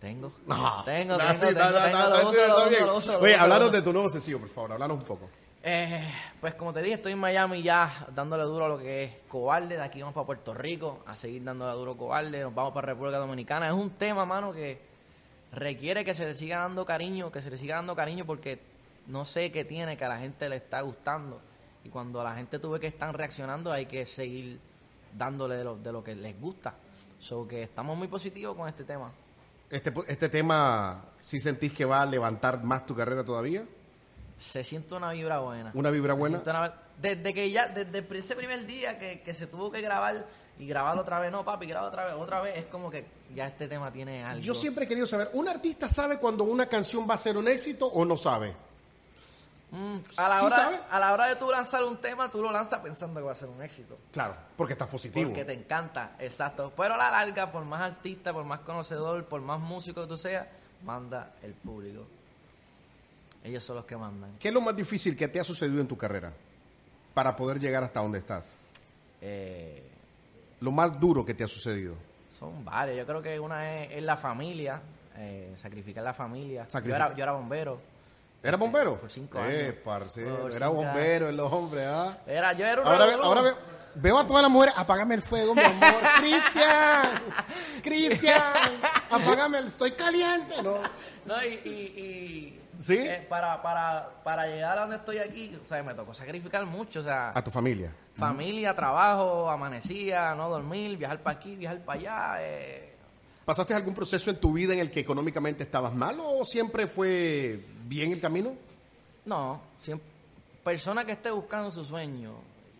Tengo. 0.00 0.32
No. 0.46 0.82
Tengo, 0.84 1.18
tengo, 1.18 1.32
sí, 1.34 1.46
tengo, 1.54 1.70
lo 2.08 2.28
uso, 2.28 2.46
lo 2.46 2.56
uso, 2.56 2.86
lo 2.86 2.96
uso, 2.96 3.18
Oye, 3.20 3.36
uso. 3.36 3.70
de 3.70 3.82
tu 3.82 3.92
nuevo 3.92 4.08
sencillo, 4.08 4.38
por 4.40 4.48
favor, 4.48 4.72
hablanos 4.72 4.98
un 4.98 5.06
poco. 5.06 5.28
Eh, 5.62 6.08
pues 6.40 6.54
como 6.54 6.72
te 6.72 6.80
dije, 6.80 6.94
estoy 6.94 7.12
en 7.12 7.18
Miami 7.18 7.62
ya 7.62 8.06
dándole 8.14 8.44
duro 8.44 8.64
a 8.64 8.68
lo 8.68 8.78
que 8.78 9.04
es 9.04 9.12
cobarde. 9.28 9.76
De 9.76 9.82
aquí 9.82 10.00
vamos 10.00 10.14
para 10.14 10.24
Puerto 10.24 10.54
Rico 10.54 11.00
a 11.06 11.14
seguir 11.16 11.44
dándole 11.44 11.72
duro 11.74 11.92
a 11.92 11.96
cobarde. 11.98 12.40
Nos 12.40 12.54
vamos 12.54 12.72
para 12.72 12.86
República 12.86 13.18
Dominicana. 13.18 13.66
Es 13.66 13.74
un 13.74 13.90
tema, 13.90 14.24
mano, 14.24 14.52
que 14.52 14.80
requiere 15.52 16.02
que 16.02 16.14
se 16.14 16.24
le 16.24 16.34
siga 16.34 16.60
dando 16.60 16.86
cariño, 16.86 17.30
que 17.30 17.42
se 17.42 17.50
le 17.50 17.58
siga 17.58 17.76
dando 17.76 17.94
cariño 17.94 18.24
porque 18.24 18.58
no 19.08 19.26
sé 19.26 19.52
qué 19.52 19.66
tiene 19.66 19.98
que 19.98 20.04
a 20.06 20.08
la 20.08 20.18
gente 20.18 20.48
le 20.48 20.56
está 20.56 20.80
gustando. 20.80 21.42
Y 21.84 21.90
cuando 21.90 22.24
la 22.24 22.34
gente 22.34 22.58
tuve 22.58 22.80
que 22.80 22.86
están 22.86 23.12
reaccionando, 23.12 23.70
hay 23.70 23.84
que 23.84 24.06
seguir 24.06 24.58
dándole 25.14 25.56
de 25.56 25.64
lo, 25.64 25.76
de 25.76 25.92
lo 25.92 26.02
que 26.02 26.14
les 26.14 26.40
gusta. 26.40 26.74
So 27.18 27.46
que 27.46 27.64
estamos 27.64 27.98
muy 27.98 28.08
positivos 28.08 28.56
con 28.56 28.66
este 28.66 28.84
tema. 28.84 29.12
Este, 29.70 29.92
este 30.08 30.28
tema, 30.28 31.04
¿sí 31.18 31.38
sentís 31.38 31.72
que 31.72 31.84
va 31.84 32.02
a 32.02 32.06
levantar 32.06 32.62
más 32.64 32.84
tu 32.86 32.94
carrera 32.94 33.24
todavía? 33.24 33.64
Se 34.36 34.64
siente 34.64 34.94
una 34.94 35.12
vibra 35.12 35.38
buena. 35.38 35.70
¿Una 35.74 35.90
vibra 35.90 36.14
buena? 36.14 36.42
una- 36.44 36.74
Desde 37.00 37.32
que 37.32 37.50
ya, 37.50 37.68
desde 37.68 38.04
ese 38.18 38.34
primer 38.36 38.66
día 38.66 38.98
que, 38.98 39.20
que 39.22 39.32
se 39.32 39.46
tuvo 39.46 39.70
que 39.70 39.80
grabar 39.80 40.26
y 40.58 40.66
grabar 40.66 40.98
otra 40.98 41.20
vez, 41.20 41.30
no 41.30 41.44
papi, 41.44 41.66
graba 41.66 41.88
otra 41.88 42.04
vez, 42.04 42.14
otra 42.14 42.40
vez, 42.40 42.58
es 42.58 42.64
como 42.66 42.90
que 42.90 43.06
ya 43.34 43.46
este 43.46 43.68
tema 43.68 43.90
tiene 43.92 44.22
algo. 44.24 44.42
Yo 44.42 44.54
siempre 44.54 44.84
he 44.84 44.88
querido 44.88 45.06
saber, 45.06 45.30
¿un 45.34 45.48
artista 45.48 45.88
sabe 45.88 46.18
cuando 46.18 46.44
una 46.44 46.66
canción 46.66 47.06
va 47.08 47.14
a 47.14 47.18
ser 47.18 47.36
un 47.38 47.46
éxito 47.48 47.86
o 47.86 48.04
no 48.04 48.16
sabe? 48.16 48.54
Mm, 49.72 49.98
a, 50.16 50.28
la 50.28 50.40
¿Sí 50.40 50.46
hora, 50.46 50.56
sabe? 50.56 50.80
a 50.90 50.98
la 50.98 51.12
hora 51.12 51.26
de 51.26 51.36
tú 51.36 51.48
lanzar 51.48 51.84
un 51.84 51.96
tema, 51.98 52.28
tú 52.28 52.42
lo 52.42 52.50
lanzas 52.50 52.80
pensando 52.80 53.20
que 53.20 53.26
va 53.26 53.32
a 53.32 53.36
ser 53.36 53.48
un 53.48 53.62
éxito. 53.62 53.96
Claro, 54.12 54.34
porque 54.56 54.72
estás 54.72 54.88
positivo. 54.88 55.28
Porque 55.28 55.44
te 55.44 55.52
encanta, 55.52 56.16
exacto. 56.18 56.72
Pero 56.76 56.94
a 56.94 56.96
la 56.96 57.10
larga, 57.10 57.52
por 57.52 57.64
más 57.64 57.80
artista, 57.80 58.32
por 58.32 58.44
más 58.44 58.60
conocedor, 58.60 59.24
por 59.26 59.40
más 59.40 59.60
músico 59.60 60.02
que 60.02 60.08
tú 60.08 60.16
seas, 60.16 60.46
manda 60.82 61.34
el 61.42 61.54
público. 61.54 62.04
Ellos 63.44 63.62
son 63.62 63.76
los 63.76 63.84
que 63.84 63.96
mandan. 63.96 64.36
¿Qué 64.38 64.48
es 64.48 64.54
lo 64.54 64.60
más 64.60 64.74
difícil 64.74 65.16
que 65.16 65.28
te 65.28 65.38
ha 65.38 65.44
sucedido 65.44 65.80
en 65.80 65.86
tu 65.88 65.96
carrera 65.96 66.32
para 67.14 67.36
poder 67.36 67.60
llegar 67.60 67.84
hasta 67.84 68.00
donde 68.00 68.18
estás? 68.18 68.56
Eh, 69.20 69.82
Lo 70.60 70.72
más 70.72 70.98
duro 70.98 71.24
que 71.24 71.34
te 71.34 71.44
ha 71.44 71.48
sucedido. 71.48 71.94
Son 72.38 72.64
varios. 72.64 72.96
Yo 72.98 73.06
creo 73.06 73.22
que 73.22 73.38
una 73.38 73.82
es, 73.82 73.92
es 73.92 74.02
la 74.02 74.16
familia, 74.16 74.82
eh, 75.16 75.52
sacrificar 75.56 76.02
la 76.02 76.12
familia. 76.12 76.66
Yo 76.84 76.94
era, 76.94 77.14
yo 77.14 77.22
era 77.22 77.32
bombero 77.32 77.80
¿Era 78.42 78.56
bombero? 78.56 78.98
Por 78.98 79.10
cinco 79.10 79.38
Eh, 79.38 79.66
años. 79.66 79.74
parcero, 79.84 80.38
Por 80.38 80.52
era 80.54 80.68
bombero 80.68 81.28
el 81.28 81.38
hombre, 81.40 81.84
¿ah? 81.84 82.16
Era, 82.26 82.52
yo 82.54 82.64
era 82.66 82.80
un 82.80 82.86
Ahora, 82.88 83.06
ve- 83.06 83.14
ahora 83.22 83.40
ve- 83.42 83.54
veo 83.96 84.18
a 84.18 84.26
todas 84.26 84.42
las 84.42 84.50
mujeres, 84.50 84.74
apágame 84.78 85.14
el 85.14 85.22
fuego, 85.22 85.54
mi 85.54 85.60
amor. 85.62 86.00
Cristian, 86.20 87.02
Cristian, 87.82 88.40
apágame, 89.10 89.58
el, 89.58 89.66
estoy 89.66 89.92
caliente. 89.92 90.62
No. 90.62 90.76
No, 91.26 91.44
y, 91.44 91.48
y, 91.64 91.70
y- 91.70 92.60
¿Sí? 92.80 92.96
eh, 92.96 93.26
para, 93.28 93.60
para, 93.60 94.08
para 94.24 94.46
llegar 94.46 94.78
a 94.78 94.80
donde 94.82 94.96
estoy 94.96 95.18
aquí, 95.18 95.54
o 95.62 95.66
sea, 95.66 95.82
me 95.82 95.92
tocó 95.92 96.14
sacrificar 96.14 96.64
mucho, 96.64 97.00
o 97.00 97.02
sea, 97.02 97.32
A 97.34 97.44
tu 97.44 97.50
familia. 97.50 97.92
familia, 98.14 98.74
trabajo, 98.74 99.50
amanecía, 99.50 100.34
no 100.34 100.48
dormir, 100.48 100.96
viajar 100.96 101.20
para 101.22 101.36
aquí, 101.36 101.56
viajar 101.56 101.80
para 101.84 102.00
allá. 102.00 102.34
eh, 102.40 102.86
¿Pasaste 103.44 103.74
algún 103.74 103.94
proceso 103.94 104.30
en 104.30 104.36
tu 104.36 104.52
vida 104.54 104.72
en 104.72 104.78
el 104.78 104.90
que 104.90 105.00
económicamente 105.00 105.62
estabas 105.64 105.92
mal 105.92 106.18
o 106.22 106.44
siempre 106.44 106.86
fue 106.86 107.64
bien 107.90 108.12
el 108.12 108.20
camino? 108.20 108.54
no, 109.26 109.60
siempre, 109.78 110.06
persona 110.64 111.04
que 111.04 111.12
esté 111.12 111.30
buscando 111.30 111.70
su 111.70 111.84
sueño 111.84 112.32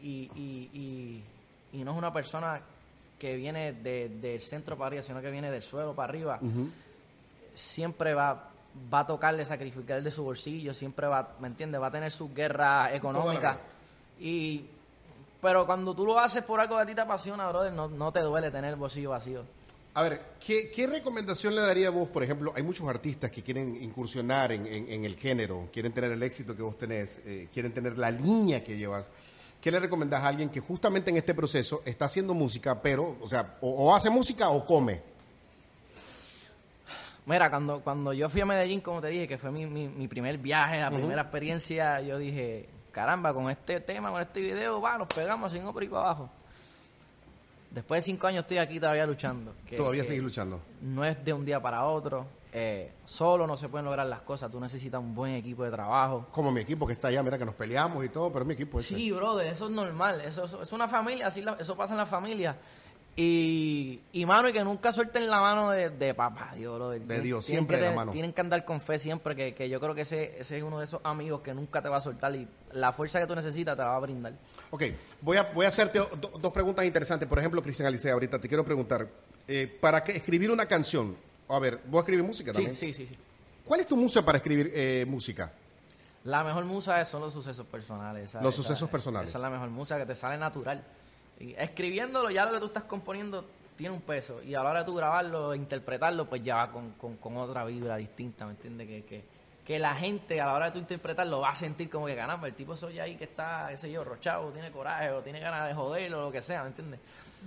y, 0.03 0.31
y, 0.35 0.71
y, 0.73 1.25
y 1.79 1.85
no 1.85 1.93
es 1.93 1.99
una 1.99 2.13
persona 2.13 2.61
que 3.19 3.37
viene 3.37 3.73
de- 3.73 4.09
del 4.09 4.41
centro 4.41 4.77
para 4.77 4.87
arriba, 4.89 5.03
sino 5.03 5.21
que 5.21 5.31
viene 5.31 5.51
del 5.51 5.63
suelo 5.63 5.95
para 5.95 6.09
arriba, 6.11 6.39
siempre 7.55 8.15
va 8.15 8.47
va 8.95 9.01
a 9.01 9.07
tocarle 9.07 9.45
sacrificar 9.45 10.01
de 10.01 10.11
su 10.13 10.23
bolsillo, 10.23 10.73
siempre 10.73 11.09
va, 11.09 11.35
¿me 11.41 11.49
entiendes? 11.49 11.81
Va 11.83 11.89
a 11.89 11.91
tener 11.91 12.13
sus 12.13 12.33
guerras 12.33 12.93
económicas. 12.95 13.57
Y 14.21 14.65
pero 15.43 15.67
cuando 15.67 15.93
tú 15.95 16.07
lo 16.07 16.19
haces 16.21 16.45
por 16.45 16.61
algo 16.61 16.77
que 16.77 16.83
a 16.83 16.87
ti 16.87 16.95
te 16.95 17.01
apasiona, 17.01 17.49
brother, 17.49 17.73
no, 17.73 17.89
no 17.89 18.13
te 18.13 18.21
duele 18.21 18.51
tener 18.53 18.71
el 18.71 18.77
bolsillo 18.77 19.11
vacío. 19.11 19.43
A 19.95 20.03
ver, 20.03 20.21
¿qué, 20.45 20.71
qué 20.71 20.87
recomendación 20.87 21.55
le 21.55 21.63
daría 21.63 21.91
vos, 21.91 22.09
por 22.09 22.23
ejemplo? 22.23 22.53
Hay 22.55 22.63
muchos 22.63 22.87
artistas 22.89 23.31
que 23.31 23.43
quieren 23.43 23.75
incursionar 23.83 24.53
en, 24.53 24.65
en- 24.67 24.89
en 24.89 25.05
el 25.05 25.17
género, 25.17 25.69
quieren 25.73 25.93
tener 25.93 26.13
el 26.13 26.23
éxito 26.23 26.55
que 26.55 26.63
vos 26.63 26.79
tenés, 26.79 27.21
eh, 27.27 27.49
quieren 27.53 27.73
tener 27.75 27.99
la 27.99 28.11
línea 28.11 28.63
que 28.63 28.77
llevas. 28.77 29.11
¿Qué 29.61 29.71
le 29.71 29.81
recomendás 29.81 30.23
a 30.23 30.29
alguien 30.29 30.49
que 30.49 30.61
justamente 30.61 31.11
en 31.11 31.17
este 31.17 31.35
proceso 31.35 31.83
está 31.85 32.05
haciendo 32.05 32.35
música, 32.35 32.81
pero, 32.81 33.17
o 33.21 33.29
sea, 33.29 33.57
o, 33.61 33.69
o 33.91 33.95
hace 33.95 34.09
música 34.11 34.49
o 34.51 34.65
come? 34.65 35.03
Mira, 37.27 37.51
cuando, 37.51 37.81
cuando 37.81 38.13
yo 38.13 38.29
fui 38.29 38.41
a 38.41 38.47
Medellín, 38.47 38.81
como 38.81 39.01
te 39.01 39.09
dije, 39.09 39.29
que 39.29 39.39
fue 39.39 39.51
mi, 39.51 39.67
mi, 39.67 39.89
mi 39.89 40.09
primer 40.09 40.39
viaje, 40.39 40.79
la 40.81 40.91
primera 40.91 41.23
experiencia, 41.23 42.01
yo 42.01 42.17
dije, 42.17 42.69
caramba, 42.93 43.35
con 43.35 43.51
este 43.51 43.81
tema, 43.81 44.11
con 44.11 44.23
este 44.23 44.41
video, 44.41 44.81
va, 44.81 44.97
nos 44.97 45.09
pegamos 45.09 45.53
sin 45.53 45.63
por 45.65 45.83
ahí 45.83 45.89
para 45.89 46.03
abajo. 46.03 46.31
Después 47.71 47.99
de 47.99 48.07
cinco 48.07 48.27
años 48.27 48.41
estoy 48.43 48.59
aquí 48.59 48.81
todavía 48.81 49.07
luchando. 49.07 49.55
que- 49.67 49.77
Todavía 49.77 50.03
que 50.03 50.09
seguís 50.09 50.23
luchando. 50.25 50.61
No 50.81 51.05
es 51.05 51.25
de 51.25 51.33
un 51.33 51.45
día 51.45 51.61
para 51.61 51.85
otro. 51.87 52.27
eh, 52.53 52.95
solo 53.05 53.47
no 53.47 53.57
se 53.57 53.69
pueden 53.69 53.85
lograr 53.85 54.05
las 54.09 54.23
cosas. 54.23 54.51
Tú 54.51 54.59
necesitas 54.59 55.01
un 55.01 55.15
buen 55.15 55.37
equipo 55.37 55.63
de 55.63 55.71
trabajo. 55.71 56.27
Como 56.33 56.51
mi 56.51 56.63
equipo 56.63 56.85
que 56.85 56.95
está 56.95 57.07
allá, 57.07 57.23
mira 57.23 57.39
que 57.39 57.45
nos 57.45 57.55
peleamos 57.55 58.05
y 58.05 58.09
todo, 58.09 58.29
pero 58.33 58.41
es 58.43 58.49
mi 58.49 58.55
equipo 58.55 58.81
ese. 58.81 58.97
Sí, 58.97 59.13
brother, 59.13 59.47
eso 59.47 59.67
es 59.67 59.71
normal. 59.71 60.21
Eso, 60.21 60.43
eso- 60.47 60.61
es 60.61 60.73
una 60.73 60.89
familia, 60.89 61.29
así 61.29 61.43
la- 61.43 61.53
eso 61.61 61.77
pasa 61.77 61.95
en 61.95 61.99
la 61.99 62.07
familia. 62.07 62.57
Y, 63.17 64.01
y 64.13 64.25
mano, 64.25 64.49
y 64.49 64.53
que 64.53 64.65
nunca 64.65 64.93
suelten 64.93 65.29
la 65.29 65.41
mano 65.41 65.71
de, 65.73 65.91
de 65.91 66.15
papá, 66.15 66.53
Dios, 66.57 66.75
brother. 66.77 67.03
De 67.03 67.21
Dios, 67.21 67.45
siempre 67.45 67.79
que 67.79 67.85
la 67.85 67.93
mano. 67.93 68.13
Tienen 68.13 68.33
que 68.33 68.41
andar 68.41 68.65
con 68.65 68.81
fe 68.81 68.99
siempre, 68.99 69.35
que, 69.37 69.55
que 69.55 69.69
yo 69.69 69.79
creo 69.81 69.95
que 69.95 70.03
ese, 70.03 70.41
ese 70.41 70.57
es 70.59 70.63
uno 70.63 70.79
de 70.79 70.85
esos 70.85 71.01
amigos 71.05 71.41
que 71.43 71.53
nunca 71.53 71.83
te 71.83 71.89
va 71.89 71.99
a 71.99 72.01
soltar 72.01 72.35
y 72.35 72.49
la 72.73 72.93
fuerza 72.93 73.21
que 73.21 73.27
tú 73.27 73.35
necesitas 73.35 73.77
te 73.77 73.83
la 73.83 73.89
va 73.89 73.97
a 73.97 74.01
brindar. 74.01 74.33
Ok, 74.71 74.85
voy 75.21 75.37
a, 75.37 75.43
voy 75.53 75.67
a 75.67 75.69
hacerte 75.69 75.99
do- 75.99 76.33
dos 76.41 76.53
preguntas 76.53 76.85
interesantes. 76.87 77.29
Por 77.29 77.39
ejemplo, 77.39 77.61
Cristian 77.63 77.89
Alicea, 77.89 78.13
ahorita 78.15 78.39
te 78.39 78.49
quiero 78.49 78.65
preguntar, 78.65 79.07
eh, 79.49 79.67
para 79.81 80.03
que 80.03 80.13
escribir 80.17 80.51
una 80.51 80.65
canción, 80.67 81.17
a 81.49 81.59
ver, 81.59 81.81
vos 81.89 82.01
escribís 82.01 82.25
música 82.25 82.53
también. 82.53 82.77
sí, 82.77 82.95
sí, 82.95 83.07
sí. 83.07 83.15
¿Cuál 83.65 83.81
es 83.81 83.87
tu 83.87 83.97
musa 83.97 84.25
para 84.25 84.39
escribir 84.39 84.71
eh, 84.73 85.05
música? 85.07 85.53
La 86.25 86.43
mejor 86.45 86.65
musa 86.65 87.05
son 87.05 87.21
los 87.23 87.33
sucesos 87.33 87.67
personales. 87.67 88.35
Los 88.41 88.55
sucesos 88.55 88.89
personales. 88.89 89.29
Esa 89.31 89.39
es 89.39 89.43
la 89.43 89.51
mejor 89.51 89.69
musa 89.71 89.99
que 89.99 90.07
te 90.07 90.15
sale 90.15 90.37
natural. 90.39 90.83
Y 91.41 91.55
escribiéndolo, 91.59 92.31
ya 92.31 92.45
lo 92.45 92.53
que 92.53 92.61
tú 92.61 92.67
estás 92.67 92.85
componiendo 92.85 93.45
tiene 93.77 93.95
un 93.95 94.03
peso. 94.03 94.43
Y 94.43 94.55
a 94.55 94.63
la 94.63 94.71
hora 94.71 94.81
de 94.81 94.87
tú 94.87 94.95
grabarlo, 94.95 95.55
interpretarlo, 95.55 96.29
pues 96.29 96.45
ya 96.45 96.57
va 96.57 96.71
con, 96.71 96.93
con, 96.93 97.17
con 97.17 97.37
otra 97.39 97.65
vibra 97.65 97.97
distinta, 97.97 98.45
¿me 98.45 98.53
entiendes? 98.53 98.87
Que, 98.87 99.05
que, 99.05 99.25
que 99.65 99.79
la 99.79 99.95
gente 99.95 100.41
a 100.41 100.47
la 100.47 100.55
hora 100.55 100.67
de 100.67 100.73
tú 100.73 100.79
interpretarlo 100.81 101.41
va 101.41 101.49
a 101.49 101.55
sentir 101.55 101.89
como 101.89 102.07
que, 102.07 102.15
caramba, 102.15 102.47
el 102.47 102.55
tipo 102.55 102.77
soy 102.77 102.99
ahí 102.99 103.17
que 103.17 103.25
está, 103.25 103.69
qué 103.71 103.77
sé 103.77 103.91
yo, 103.91 104.05
rochado, 104.05 104.51
tiene 104.51 104.71
coraje, 104.71 105.11
o 105.11 105.23
tiene 105.23 105.41
ganas 105.41 105.69
de 105.69 105.75
joder, 105.75 106.15
o 106.15 106.27
lo 106.27 106.33
que 106.33 106.43
sea, 106.43 106.63
¿me 106.63 106.69
entiendes? 106.69 107.01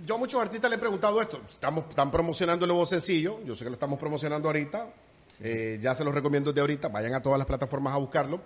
Yo 0.04 0.16
a 0.16 0.18
muchos 0.18 0.40
artistas 0.40 0.68
le 0.68 0.76
he 0.76 0.80
preguntado 0.80 1.20
esto. 1.20 1.40
Estamos, 1.48 1.84
están 1.88 2.10
promocionando 2.10 2.64
el 2.64 2.68
nuevo 2.68 2.84
sencillo. 2.84 3.40
Yo 3.44 3.54
sé 3.54 3.64
que 3.64 3.70
lo 3.70 3.74
estamos 3.74 3.98
promocionando 3.98 4.48
ahorita. 4.48 4.88
Eh, 5.40 5.78
ya 5.80 5.94
se 5.94 6.02
los 6.02 6.12
recomiendo 6.12 6.52
de 6.52 6.60
ahorita. 6.60 6.88
Vayan 6.88 7.14
a 7.14 7.22
todas 7.22 7.38
las 7.38 7.46
plataformas 7.46 7.94
a 7.94 7.98
buscarlo. 7.98 8.40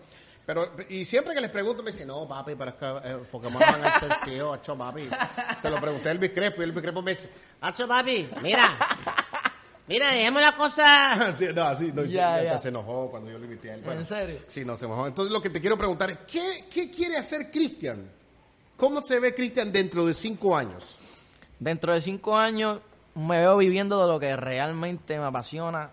Pero, 0.48 0.70
y 0.88 1.04
siempre 1.04 1.34
que 1.34 1.42
les 1.42 1.50
pregunto, 1.50 1.82
me 1.82 1.90
dicen, 1.90 2.08
no, 2.08 2.26
papi, 2.26 2.54
pero 2.54 2.70
es 2.70 2.76
que 2.76 2.86
eh, 2.86 3.10
enfoquémonos 3.20 3.68
en 3.68 3.84
el 3.84 3.92
sencillo, 4.00 4.54
acho, 4.54 4.78
papi. 4.78 5.06
Se 5.60 5.68
lo 5.68 5.78
pregunté 5.78 6.08
a 6.08 6.12
Elvis 6.12 6.30
Crespo 6.30 6.62
y 6.62 6.64
Elvis 6.64 6.80
Crespo 6.80 7.02
me 7.02 7.10
dice, 7.10 7.28
Hacho, 7.60 7.86
papi, 7.86 8.30
mira. 8.40 8.66
Mira, 9.86 10.10
dejemos 10.10 10.40
la 10.40 10.52
cosa. 10.56 11.32
sí, 11.36 11.48
no, 11.54 11.74
sí, 11.74 11.92
no, 11.94 12.02
y 12.02 12.08
Ya, 12.08 12.36
hasta 12.36 12.44
ya. 12.52 12.58
se 12.60 12.68
enojó 12.70 13.10
cuando 13.10 13.30
yo 13.30 13.38
lo 13.38 13.44
invité 13.44 13.72
a 13.72 13.74
él. 13.74 13.82
¿En 13.90 14.06
serio? 14.06 14.38
Sí, 14.46 14.64
no, 14.64 14.74
se 14.78 14.86
enojó. 14.86 15.06
Entonces 15.06 15.30
lo 15.30 15.42
que 15.42 15.50
te 15.50 15.60
quiero 15.60 15.76
preguntar 15.76 16.10
es, 16.10 16.18
¿qué, 16.26 16.64
qué 16.72 16.90
quiere 16.90 17.18
hacer 17.18 17.50
Cristian? 17.50 18.10
¿Cómo 18.78 19.02
se 19.02 19.20
ve 19.20 19.34
Cristian 19.34 19.70
dentro 19.70 20.06
de 20.06 20.14
cinco 20.14 20.56
años? 20.56 20.96
Dentro 21.58 21.92
de 21.92 22.00
cinco 22.00 22.38
años 22.38 22.80
me 23.14 23.38
veo 23.40 23.58
viviendo 23.58 24.00
de 24.00 24.06
lo 24.10 24.18
que 24.18 24.34
realmente 24.34 25.18
me 25.18 25.26
apasiona. 25.26 25.90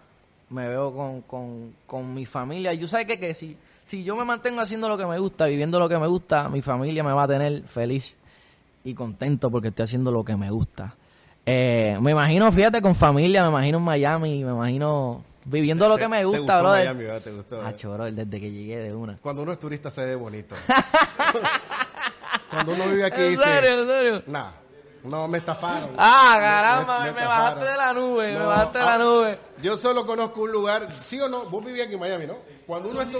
Me 0.50 0.69
veo 0.69 0.95
con, 0.95 1.24
con, 1.24 1.75
con 1.85 2.13
mi 2.13 2.25
familia. 2.25 2.74
Yo 2.74 2.88
sé 2.88 3.05
que, 3.05 3.19
que 3.19 3.33
si, 3.33 3.57
si 3.85 4.03
yo 4.03 4.15
me 4.15 4.25
mantengo 4.25 4.61
haciendo 4.61 4.89
lo 4.89 4.97
que 4.97 5.05
me 5.05 5.19
gusta, 5.19 5.45
viviendo 5.45 5.79
lo 5.79 5.87
que 5.87 5.97
me 5.97 6.07
gusta, 6.07 6.49
mi 6.49 6.61
familia 6.61 7.03
me 7.03 7.13
va 7.13 7.23
a 7.23 7.27
tener 7.27 7.63
feliz 7.63 8.15
y 8.83 8.93
contento 8.95 9.51
porque 9.51 9.69
estoy 9.69 9.83
haciendo 9.83 10.11
lo 10.11 10.25
que 10.25 10.35
me 10.35 10.49
gusta. 10.49 10.95
Eh, 11.45 11.95
me 12.01 12.11
imagino, 12.11 12.51
fíjate, 12.51 12.81
con 12.81 12.95
familia, 12.95 13.43
me 13.43 13.49
imagino 13.49 13.77
en 13.77 13.83
Miami, 13.83 14.43
me 14.43 14.51
imagino 14.51 15.23
viviendo 15.45 15.87
lo 15.87 15.97
que 15.97 16.07
me 16.07 16.17
¿Te 16.17 16.25
gusta, 16.25 16.39
gustó 16.39 16.59
brother. 16.59 16.85
Miami, 16.85 17.03
verdad? 17.03 17.21
¿Te 17.21 17.31
gustó? 17.31 17.61
Hacho, 17.61 17.93
brother, 17.93 18.13
desde 18.15 18.39
que 18.39 18.51
llegué 18.51 18.77
de 18.79 18.95
una. 18.95 19.17
Cuando 19.21 19.43
uno 19.43 19.51
es 19.51 19.59
turista 19.59 19.91
se 19.91 20.03
ve 20.03 20.15
bonito. 20.15 20.55
Cuando 22.49 22.73
uno 22.73 22.85
vive 22.85 23.05
aquí 23.05 23.21
¿En 23.21 23.31
dice, 23.31 23.43
serio, 23.43 23.81
en 23.81 23.87
serio? 23.87 24.23
nah, 24.25 24.51
no 25.03 25.27
me 25.27 25.37
estafaron. 25.37 25.91
Ah, 25.97 26.37
caramba, 26.39 26.99
me, 27.01 27.11
me 27.11 27.25
bajaste 27.25 27.65
de 27.65 27.77
la 27.77 27.93
nube, 27.93 28.33
me 28.33 28.39
bajaste 28.39 28.77
de 28.79 28.83
la 28.83 28.93
ah, 28.95 28.97
nube. 28.97 29.39
Yo 29.61 29.77
solo 29.77 30.07
conozco 30.07 30.41
un 30.41 30.51
lugar, 30.51 30.91
¿sí 30.91 31.19
o 31.21 31.29
no? 31.29 31.45
Vos 31.45 31.63
vivías 31.63 31.85
aquí 31.85 31.93
en 31.93 31.99
Miami, 31.99 32.25
¿no? 32.25 32.33
Cuando 32.65 32.89
uno 32.89 33.01
está... 33.03 33.19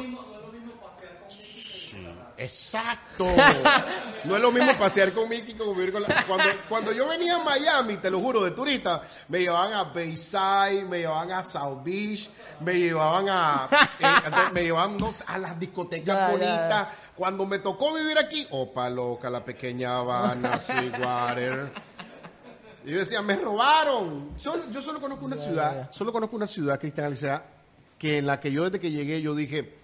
Exacto. 2.38 3.26
No 4.26 4.36
es 4.36 4.42
lo 4.42 4.52
mismo 4.52 4.72
pasear 4.80 5.14
con 5.14 5.30
Mickey 5.30 5.54
que 5.54 5.64
vivir 5.64 5.92
con 5.94 6.02
la... 6.02 6.24
Cuando, 6.28 6.46
cuando 6.68 6.92
yo 6.92 7.08
venía 7.08 7.36
a 7.36 7.44
Miami, 7.44 7.98
te 7.98 8.10
lo 8.10 8.20
juro, 8.20 8.44
de 8.44 8.50
turista, 8.52 9.04
me 9.28 9.40
llevaban 9.42 9.74
a 9.74 9.84
Bayside, 9.84 10.84
me 10.90 10.98
llevaban 11.00 11.32
a 11.32 11.44
South 11.44 11.84
Beach, 11.84 12.28
me 12.62 12.74
llevaban 12.74 13.28
a... 13.30 13.68
eh, 14.00 14.06
me 14.52 14.64
llevaban 14.64 14.98
no 14.98 15.14
sé, 15.14 15.24
a 15.28 15.38
las 15.38 15.60
discotecas 15.60 16.32
bonitas. 16.32 16.88
Cuando 17.16 17.46
me 17.46 17.60
tocó 17.60 17.94
vivir 17.94 18.18
aquí, 18.18 18.48
Opa 18.50 18.90
Loca, 18.90 19.30
La 19.30 19.46
Pequeña 19.46 19.98
Habana, 20.00 20.60
Sweetwater... 20.60 21.72
Y 22.84 22.92
yo 22.92 23.00
decía, 23.00 23.22
me 23.22 23.36
robaron. 23.36 24.32
Solo- 24.38 24.64
yo 24.72 24.80
solo 24.82 25.00
conozco 25.02 25.26
una 25.26 25.36
ciudad, 25.36 25.90
solo 25.92 26.12
conozco 26.12 26.36
una 26.36 26.46
ciudad, 26.48 26.80
Cristian 26.80 27.08
Alicea, 27.08 27.44
que 27.98 28.18
en 28.20 28.26
la 28.28 28.40
que 28.40 28.52
yo 28.52 28.64
desde 28.64 28.80
que 28.80 28.92
llegué, 28.92 29.22
yo 29.22 29.34
dije, 29.36 29.76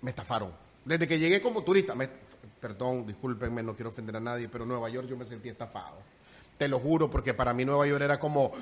me 0.00 0.10
estafaron. 0.10 0.52
Desde 0.86 1.06
que 1.06 1.18
llegué 1.18 1.42
como 1.42 1.62
turista, 1.62 1.94
me- 1.94 2.08
perdón, 2.60 3.06
discúlpenme, 3.06 3.62
no 3.62 3.74
quiero 3.74 3.90
ofender 3.90 4.16
a 4.16 4.20
nadie, 4.20 4.48
pero 4.48 4.64
Nueva 4.64 4.88
York 4.88 5.06
yo 5.08 5.16
me 5.16 5.26
sentí 5.26 5.48
estafado. 5.50 5.98
Te 6.56 6.68
lo 6.68 6.78
juro, 6.78 7.10
porque 7.10 7.34
para 7.34 7.52
mí 7.52 7.64
Nueva 7.66 7.86
York 7.86 8.02
era 8.02 8.18
como 8.18 8.52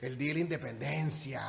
el 0.00 0.16
día 0.16 0.28
de 0.28 0.34
la 0.34 0.40
independencia, 0.40 1.42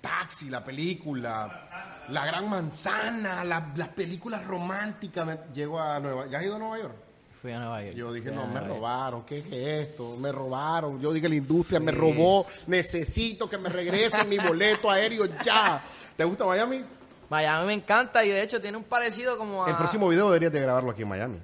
Taxi, 0.00 0.48
la 0.50 0.62
película, 0.64 2.04
La 2.10 2.24
Gran 2.24 2.48
Manzana, 2.48 3.42
la- 3.42 3.72
las 3.74 3.88
películas 3.88 4.44
románticas. 4.46 5.52
Llego 5.52 5.80
a 5.80 5.98
Nueva 5.98 6.26
¿Ya 6.28 6.38
has 6.38 6.44
ido 6.44 6.54
a 6.54 6.58
Nueva 6.60 6.78
York? 6.78 6.94
Fui 7.42 7.50
a 7.52 7.58
Nueva 7.58 7.82
York. 7.82 7.96
Yo 7.96 8.12
dije, 8.12 8.30
no, 8.30 8.46
me 8.46 8.54
York. 8.54 8.66
robaron, 8.68 9.24
¿qué 9.24 9.38
es 9.38 9.88
esto? 9.88 10.16
Me 10.18 10.30
robaron. 10.30 11.00
Yo 11.00 11.12
dije, 11.12 11.28
la 11.28 11.34
industria 11.34 11.80
me 11.80 11.90
robó, 11.92 12.46
necesito 12.68 13.48
que 13.48 13.58
me 13.58 13.68
regresen 13.68 14.28
mi 14.28 14.38
boleto 14.38 14.88
aéreo 14.90 15.26
ya. 15.44 15.82
¿Te 16.16 16.24
gusta 16.24 16.44
Miami? 16.44 16.82
Miami 17.28 17.66
me 17.66 17.72
encanta 17.74 18.24
y 18.24 18.28
de 18.30 18.42
hecho 18.42 18.60
tiene 18.60 18.76
un 18.76 18.84
parecido 18.84 19.36
como 19.36 19.64
a... 19.64 19.70
El 19.70 19.76
próximo 19.76 20.08
video 20.08 20.26
deberías 20.28 20.52
de 20.52 20.60
grabarlo 20.60 20.90
aquí 20.90 21.02
en 21.02 21.08
Miami. 21.08 21.38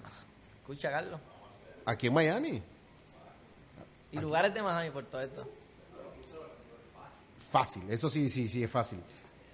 Escucha, 0.61 0.91
Carlos. 0.91 1.19
Aquí 1.85 2.07
en 2.07 2.15
Miami. 2.15 2.63
Y 4.13 4.19
lugares 4.19 4.53
de 4.55 4.63
Miami 4.63 4.91
por 4.91 5.05
todo 5.05 5.21
esto. 5.23 5.49
Fácil, 7.51 7.83
eso 7.91 8.09
sí, 8.09 8.29
sí, 8.29 8.49
sí, 8.49 8.63
es 8.65 8.71
fácil. 8.71 9.01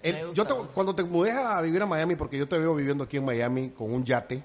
El- 0.03 0.33
yo 0.33 0.47
te- 0.47 0.55
cuando 0.55 0.95
te 0.95 1.03
mudes 1.03 1.35
a 1.35 1.61
vivir 1.61 1.83
a 1.83 1.87
Miami, 1.87 2.15
porque 2.15 2.39
yo 2.39 2.47
te 2.47 2.57
veo 2.59 2.75
viviendo 2.75 3.05
aquí 3.05 3.17
en 3.17 3.25
Miami 3.25 3.71
con 3.71 3.93
un 3.93 4.05
yate 4.05 4.43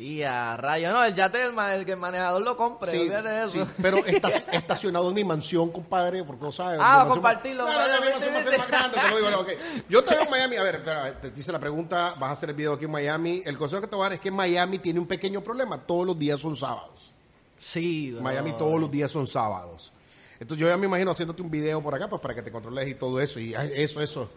Y 0.00 0.22
a 0.22 0.56
rayo, 0.56 0.90
no, 0.92 1.04
el 1.04 1.14
yate 1.14 1.42
el, 1.42 1.84
que 1.84 1.92
el 1.92 1.98
manejador 1.98 2.40
lo 2.40 2.56
compre, 2.56 2.90
Sí, 2.90 3.06
de 3.06 3.42
eso. 3.42 3.52
sí, 3.52 3.72
pero 3.82 3.98
esta- 4.06 4.28
estacionado 4.50 5.10
en 5.10 5.14
mi 5.14 5.24
mansión, 5.24 5.70
compadre, 5.70 6.24
porque 6.24 6.42
no 6.42 6.50
sabes. 6.52 6.80
Ah, 6.82 7.04
compartirlo, 7.06 7.66
Claro, 7.66 7.80
vale, 7.80 8.06
mi 8.06 8.12
mansión 8.12 8.34
va 8.34 8.38
a 8.38 8.42
ser 8.42 8.58
más 8.58 8.68
grande, 8.68 8.96
te 8.98 9.10
lo 9.10 9.16
digo, 9.18 9.30
no, 9.30 9.40
ok. 9.40 9.48
Yo 9.90 10.02
veo 10.02 10.22
en 10.22 10.30
Miami, 10.30 10.56
a 10.56 10.62
ver, 10.62 10.76
espera, 10.76 11.20
te 11.20 11.30
hice 11.36 11.52
la 11.52 11.58
pregunta, 11.58 12.14
vas 12.18 12.30
a 12.30 12.32
hacer 12.32 12.48
el 12.48 12.56
video 12.56 12.72
aquí 12.72 12.86
en 12.86 12.92
Miami. 12.92 13.42
El 13.44 13.58
consejo 13.58 13.82
que 13.82 13.88
te 13.88 13.94
voy 13.96 14.04
a 14.04 14.08
dar 14.08 14.12
es 14.14 14.20
que 14.20 14.30
Miami 14.30 14.78
tiene 14.78 14.98
un 15.00 15.06
pequeño 15.06 15.42
problema, 15.42 15.76
todos 15.76 16.06
los 16.06 16.18
días 16.18 16.40
son 16.40 16.56
sábados. 16.56 17.12
Sí, 17.58 18.12
bro. 18.12 18.22
Miami 18.22 18.52
todos 18.56 18.80
los 18.80 18.90
días 18.90 19.10
son 19.10 19.26
sábados. 19.26 19.92
Entonces 20.40 20.62
yo 20.62 20.66
ya 20.66 20.78
me 20.78 20.86
imagino 20.86 21.10
haciéndote 21.10 21.42
un 21.42 21.50
video 21.50 21.82
por 21.82 21.94
acá, 21.94 22.08
pues 22.08 22.22
para 22.22 22.34
que 22.34 22.40
te 22.40 22.50
controles 22.50 22.88
y 22.88 22.94
todo 22.94 23.20
eso, 23.20 23.38
y 23.38 23.52
eso, 23.54 24.00
eso. 24.00 24.30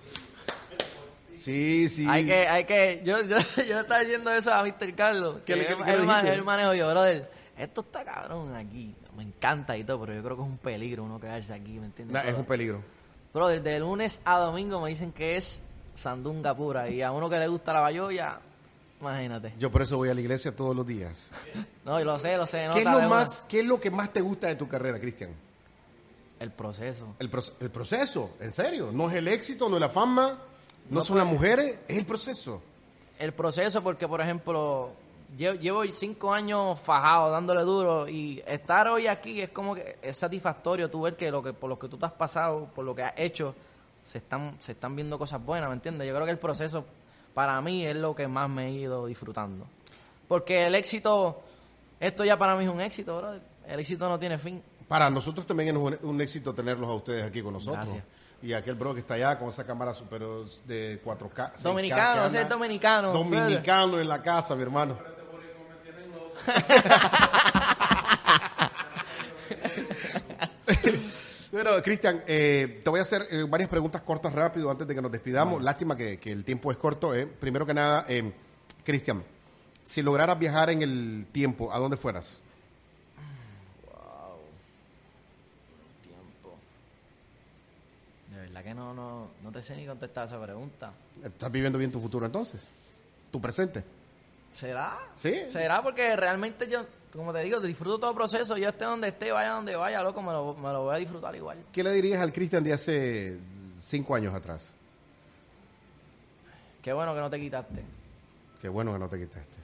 Sí, 1.43 1.89
sí. 1.89 2.05
Hay 2.07 2.25
que, 2.25 2.47
hay 2.47 2.63
que, 2.65 3.01
yo, 3.03 3.21
yo, 3.23 3.38
yo 3.67 3.79
estaba 3.81 4.00
diciendo 4.00 4.31
eso 4.31 4.53
a 4.53 4.63
Mr. 4.63 4.95
Carlos. 4.95 5.41
¿Qué 5.45 5.55
le- 5.55 5.65
que 5.65 5.73
él, 5.73 5.77
le 6.23 6.33
él 6.33 6.43
manejo 6.43 6.73
yo, 6.73 6.89
brother. 6.89 7.29
Esto 7.57 7.81
está 7.81 8.03
cabrón 8.05 8.55
aquí. 8.55 8.95
Me 9.17 9.23
encanta 9.23 9.75
y 9.77 9.83
todo, 9.83 10.00
pero 10.01 10.13
yo 10.15 10.23
creo 10.23 10.38
que 10.38 10.41
es 10.43 10.47
un 10.50 10.57
peligro 10.57 11.03
uno 11.03 11.19
quedarse 11.19 11.53
aquí, 11.53 11.79
¿me 11.79 11.85
entiendes? 11.88 12.13
Nah, 12.13 12.21
es 12.29 12.35
un 12.38 12.45
peligro. 12.45 12.81
Brother, 13.33 13.62
de 13.62 13.79
lunes 13.79 14.21
a 14.25 14.38
domingo 14.39 14.79
me 14.79 14.89
dicen 14.89 15.12
que 15.12 15.38
es 15.38 15.62
sandunga 15.95 16.55
pura. 16.55 16.89
Y 16.89 17.01
a 17.01 17.12
uno 17.12 17.29
que 17.29 17.38
le 17.38 17.47
gusta 17.47 17.73
la 17.73 17.81
bayoya, 17.81 18.39
imagínate. 19.01 19.53
Yo 19.59 19.69
por 19.71 19.81
eso 19.81 19.97
voy 19.97 20.09
a 20.09 20.13
la 20.13 20.21
iglesia 20.21 20.55
todos 20.55 20.75
los 20.75 20.88
días. 20.88 21.29
No, 21.85 22.00
y 22.00 22.05
lo 22.05 22.17
sé, 22.17 22.38
lo 22.38 22.47
sé. 22.47 22.69
¿Qué 22.71 22.79
es, 22.79 22.85
lo 22.85 22.97
una. 23.00 23.07
más, 23.09 23.43
¿Qué 23.50 23.59
es 23.59 23.65
lo 23.65 23.77
que 23.81 23.91
más 23.91 24.13
te 24.13 24.21
gusta 24.21 24.47
de 24.47 24.55
tu 24.55 24.69
carrera, 24.69 24.97
Cristian? 25.01 25.31
El 26.39 26.51
proceso. 26.51 27.15
El, 27.19 27.29
proce- 27.29 27.53
el 27.59 27.69
proceso, 27.71 28.38
en 28.39 28.53
serio. 28.53 28.89
No 28.93 29.09
es 29.09 29.15
el 29.17 29.27
éxito, 29.27 29.67
no 29.67 29.75
es 29.75 29.81
la 29.81 29.89
fama, 29.89 30.39
no, 30.90 31.02
son 31.02 31.18
las 31.18 31.28
mujeres, 31.28 31.80
es 31.88 31.98
el 31.98 32.06
proceso. 32.06 32.62
El 33.20 33.34
proceso, 33.34 33.82
porque, 33.82 34.08
por 34.08 34.22
ejemplo, 34.22 34.92
llevo, 35.38 35.60
llevo 35.60 35.92
cinco 35.92 36.34
años 36.34 36.80
fajado, 36.80 37.32
dándole 37.32 37.62
duro, 37.62 38.08
y 38.08 38.44
estar 38.46 38.88
hoy 38.88 39.08
aquí 39.08 39.42
es 39.42 39.50
como 39.50 39.75
que 39.75 39.98
es 40.02 40.18
satisfactorio 40.18 40.90
tú 40.90 41.02
ver 41.02 41.16
que, 41.16 41.32
lo 41.32 41.42
que 41.42 41.54
por 41.54 41.70
lo 41.70 41.80
que 41.80 41.88
tú 41.88 41.98
te 41.98 42.06
has 42.06 42.12
pasado, 42.12 42.70
por 42.74 42.86
lo 42.86 42.96
que 42.96 43.04
has 43.04 43.13
hecho, 43.18 43.56
se 44.06 44.18
están, 44.18 44.58
se 44.60 44.74
están 44.74 44.96
viendo 44.96 45.18
cosas 45.18 45.44
buenas, 45.44 45.70
¿me 45.70 45.75
entiendes? 45.75 46.08
Yo 46.08 46.13
creo 46.13 46.25
que 46.25 46.32
el 46.32 46.40
proceso, 46.40 46.86
para 47.34 47.60
mí, 47.62 47.86
es 47.86 47.96
lo 47.96 48.16
que 48.16 48.28
más 48.28 48.50
me 48.50 48.68
he 48.68 48.72
ido 48.72 49.06
disfrutando. 49.06 49.66
Porque 50.28 50.68
el 50.68 50.75
éxito, 50.75 51.42
esto 52.00 52.25
ya 52.25 52.38
para 52.38 52.56
mí 52.56 52.66
es 52.66 52.72
un 52.72 52.82
éxito, 52.82 53.18
brother. 53.18 53.42
El 53.68 53.80
éxito 53.80 54.10
no 54.10 54.20
tiene 54.20 54.38
fin. 54.38 54.62
Para 54.88 55.10
nosotros 55.10 55.46
también 55.46 55.70
es 55.70 55.75
un, 55.75 55.98
un 56.02 56.22
éxito 56.22 56.54
tenerlos 56.54 56.90
a 56.90 56.94
ustedes 56.94 57.25
aquí 57.25 57.42
con 57.42 57.54
nosotros. 57.54 57.86
Gracias. 57.86 58.04
Y 58.43 58.51
aquel 58.53 58.75
bro 58.75 58.93
que 58.93 59.00
está 59.00 59.13
allá 59.13 59.39
con 59.39 59.47
esa 59.50 59.65
cámara 59.65 59.93
super 59.93 60.21
de 60.65 61.01
4K. 61.03 61.53
6K 61.53 61.62
Dominicano, 61.63 62.25
ese 62.25 62.41
es 62.41 62.50
dominicano. 62.50 63.13
Dominicano 63.13 64.00
en 64.01 64.07
la 64.09 64.21
casa, 64.21 64.53
mi 64.55 64.62
hermano. 64.63 64.97
Bueno, 71.51 71.69
Cristian, 71.83 72.23
eh, 72.25 72.81
te 72.83 72.89
voy 72.89 73.00
a 73.00 73.03
hacer 73.03 73.27
eh, 73.29 73.45
varias 73.47 73.69
preguntas 73.69 74.01
cortas 74.01 74.33
rápido 74.33 74.71
antes 74.71 74.88
de 74.88 74.95
que 74.95 75.01
nos 75.01 75.12
despidamos. 75.12 75.62
Lástima 75.62 75.95
que, 75.95 76.17
que 76.19 76.31
el 76.31 76.43
tiempo 76.43 76.71
es 76.71 76.77
corto. 76.77 77.13
eh. 77.13 77.27
Primero 77.27 77.65
que 77.65 77.75
nada, 77.75 78.05
eh, 78.09 78.33
Cristian, 78.83 79.23
si 79.83 80.01
lograras 80.01 80.39
viajar 80.39 80.71
en 80.71 80.81
el 80.81 81.27
tiempo, 81.31 81.71
¿a 81.71 81.77
dónde 81.77 81.95
fueras? 81.95 82.39
Tiempo. 86.01 86.57
De 88.31 88.50
verdad 88.63 88.70
que 88.70 88.74
no, 88.74 88.93
no, 88.93 89.27
no 89.41 89.51
te 89.51 89.62
sé 89.62 89.75
ni 89.75 89.86
contestar 89.86 90.27
esa 90.27 90.41
pregunta. 90.41 90.93
¿Estás 91.24 91.51
viviendo 91.51 91.77
bien 91.77 91.91
tu 91.91 92.00
futuro 92.00 92.25
entonces? 92.25 92.62
¿Tu 93.32 93.39
presente? 93.39 93.84
¿Será? 94.53 95.00
Sí. 95.15 95.34
¿Será? 95.50 95.82
Porque 95.82 96.15
realmente 96.15 96.67
yo, 96.67 96.86
como 97.12 97.34
te 97.34 97.39
digo, 97.43 97.60
disfruto 97.60 98.00
todo 98.00 98.12
el 98.12 98.17
proceso. 98.17 98.58
Yo 98.58 98.70
esté 98.70 98.86
donde 98.86 99.10
esté, 99.10 99.32
vaya 99.32 99.51
donde 99.51 99.75
vaya, 99.75 100.01
loco, 100.01 100.22
me 100.22 100.32
lo, 100.32 100.53
me 100.55 100.72
lo 100.72 100.84
voy 100.84 100.96
a 100.96 101.00
disfrutar 101.00 101.36
igual. 101.36 101.58
¿Qué 101.72 101.84
le 101.84 101.91
dirías 101.91 102.22
al 102.22 102.32
Cristian 102.32 102.63
de 102.63 102.74
hace 102.74 103.38
cinco 103.82 104.15
años 104.15 104.34
atrás? 104.34 104.70
Qué 106.82 106.93
bueno 106.93 107.13
que 107.13 107.20
no 107.20 107.29
te 107.29 107.39
quitaste. 107.39 107.84
Qué 108.62 108.70
bueno 108.70 108.93
que 108.93 109.00
no 109.00 109.10
te 109.10 109.17
quitaste. 109.17 109.58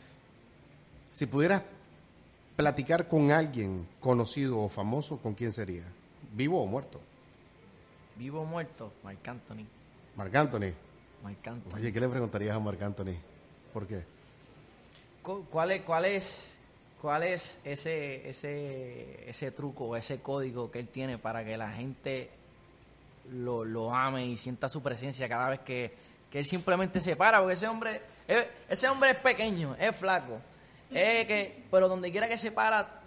Si 1.12 1.26
pudieras 1.26 1.62
platicar 2.56 3.08
con 3.08 3.32
alguien 3.32 3.88
conocido 4.00 4.60
o 4.60 4.70
famoso, 4.70 5.18
¿con 5.18 5.34
quién 5.34 5.52
sería? 5.52 5.84
¿Vivo 6.34 6.62
o 6.62 6.66
muerto? 6.66 7.00
Vivo 8.20 8.42
o 8.42 8.46
muerto, 8.46 8.92
Marc 9.04 9.26
Anthony. 9.28 9.66
Marc 10.16 10.36
Anthony. 10.36 10.74
Marc 11.24 11.48
Anthony. 11.48 11.74
Oye, 11.76 11.92
¿qué 11.94 12.00
le 12.02 12.10
preguntarías 12.10 12.56
a 12.56 12.60
Marc 12.60 12.82
Anthony? 12.82 13.16
¿Por 13.74 13.88
qué? 13.88 14.04
Cu- 15.24 15.46
¿Cuál 15.50 15.72
es, 15.72 15.82
cuál 15.84 16.06
es, 16.06 16.54
cuál 17.02 17.24
es 17.24 17.60
ese, 17.64 18.30
ese, 18.30 19.30
ese 19.30 19.52
truco 19.52 19.86
o 19.86 19.96
ese 19.96 20.20
código 20.20 20.70
que 20.70 20.80
él 20.80 20.88
tiene 20.90 21.18
para 21.18 21.44
que 21.46 21.56
la 21.58 21.72
gente 21.72 22.30
lo, 23.32 23.64
lo 23.64 23.94
ame 23.96 24.26
y 24.26 24.36
sienta 24.38 24.68
su 24.70 24.82
presencia 24.84 25.28
cada 25.30 25.50
vez 25.50 25.60
que, 25.62 25.94
que 26.30 26.40
él 26.40 26.46
simplemente 26.46 27.00
se 27.00 27.16
para? 27.16 27.40
Porque 27.40 27.54
ese 27.54 27.68
hombre, 27.68 28.02
es- 28.28 28.48
ese 28.70 28.90
hombre 28.90 29.12
es 29.12 29.18
pequeño, 29.18 29.76
es 29.80 29.96
flaco, 29.96 30.40
es 30.92 31.26
que, 31.26 31.64
pero 31.72 31.88
donde 31.88 32.12
quiera 32.12 32.28
que 32.28 32.38
se 32.38 32.52
para, 32.52 32.99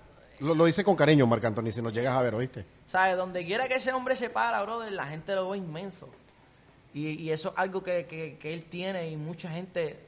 Lo, 0.43 0.55
lo 0.55 0.67
hice 0.69 0.83
con 0.83 0.97
cariño, 0.97 1.27
Marc 1.27 1.45
Anthony, 1.45 1.71
si 1.71 1.81
nos 1.81 1.93
llegas 1.93 2.15
a 2.17 2.23
ver, 2.23 2.35
¿oíste? 2.35 2.65
¿sabes? 2.87 3.17
Donde 3.17 3.45
quiera 3.47 3.69
que 3.69 3.75
ese 3.77 3.93
hombre 3.93 4.17
se 4.17 4.29
para, 4.29 4.63
brother, 4.63 4.93
la 4.93 5.07
gente 5.07 5.35
lo 5.35 5.51
ve 5.51 5.59
inmenso. 5.59 6.09
Y, 6.93 7.09
y 7.11 7.31
eso 7.31 7.51
es 7.51 7.55
algo 7.57 7.83
que, 7.83 8.07
que, 8.07 8.37
que 8.39 8.53
él 8.53 8.65
tiene 8.65 9.09
y 9.09 9.17
mucha 9.17 9.49
gente 9.51 9.99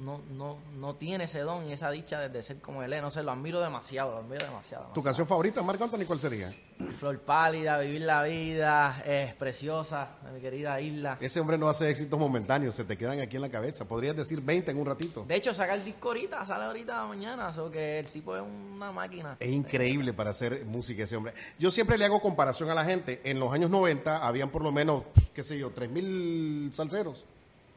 no, 0.00 0.22
no, 0.30 0.56
no 0.78 0.94
tiene 0.94 1.24
ese 1.24 1.40
don 1.40 1.66
y 1.66 1.72
esa 1.72 1.90
dicha 1.90 2.28
de, 2.28 2.42
ser 2.42 2.58
como 2.60 2.82
él 2.82 2.92
es. 2.92 3.02
No 3.02 3.10
sé, 3.10 3.22
lo 3.22 3.32
admiro 3.32 3.60
demasiado, 3.60 4.12
lo 4.12 4.18
admiro 4.18 4.44
demasiado. 4.44 4.86
¿Tu 4.94 5.02
canción 5.02 5.26
favorita, 5.26 5.62
Marc 5.62 5.80
Anthony, 5.80 6.06
cuál 6.06 6.18
sería? 6.18 6.50
Flor 6.98 7.18
pálida, 7.20 7.78
vivir 7.78 8.02
la 8.02 8.22
vida, 8.22 9.02
es 9.04 9.34
preciosa, 9.34 10.08
de 10.24 10.32
mi 10.32 10.40
querida 10.40 10.80
isla. 10.80 11.18
Ese 11.20 11.38
hombre 11.40 11.58
no 11.58 11.68
hace 11.68 11.90
éxitos 11.90 12.18
momentáneos, 12.18 12.74
se 12.74 12.84
te 12.84 12.96
quedan 12.96 13.20
aquí 13.20 13.36
en 13.36 13.42
la 13.42 13.50
cabeza. 13.50 13.84
Podrías 13.84 14.16
decir 14.16 14.40
20 14.40 14.70
en 14.70 14.78
un 14.78 14.86
ratito. 14.86 15.24
De 15.28 15.36
hecho, 15.36 15.52
saca 15.52 15.74
el 15.74 15.84
disco 15.84 16.08
ahorita, 16.08 16.44
sale 16.46 16.64
ahorita 16.64 17.06
mañana, 17.06 17.50
o 17.50 17.70
que 17.70 17.98
el 17.98 18.10
tipo 18.10 18.34
es 18.34 18.42
una 18.42 18.90
máquina. 18.92 19.36
Es 19.38 19.50
increíble 19.50 20.14
para 20.14 20.30
hacer 20.30 20.64
música 20.64 21.04
ese 21.04 21.16
hombre. 21.16 21.34
Yo 21.58 21.70
siempre 21.70 21.98
le 21.98 22.06
hago 22.06 22.20
comparación 22.20 22.70
a 22.70 22.74
la 22.74 22.84
gente. 22.84 23.20
En 23.24 23.38
los 23.38 23.52
años 23.52 23.68
90 23.70 24.26
habían 24.26 24.48
por 24.48 24.62
lo 24.62 24.72
menos, 24.72 25.04
qué 25.34 25.44
sé 25.44 25.58
yo, 25.58 25.74
3.000 25.74 26.72
salseros. 26.72 27.24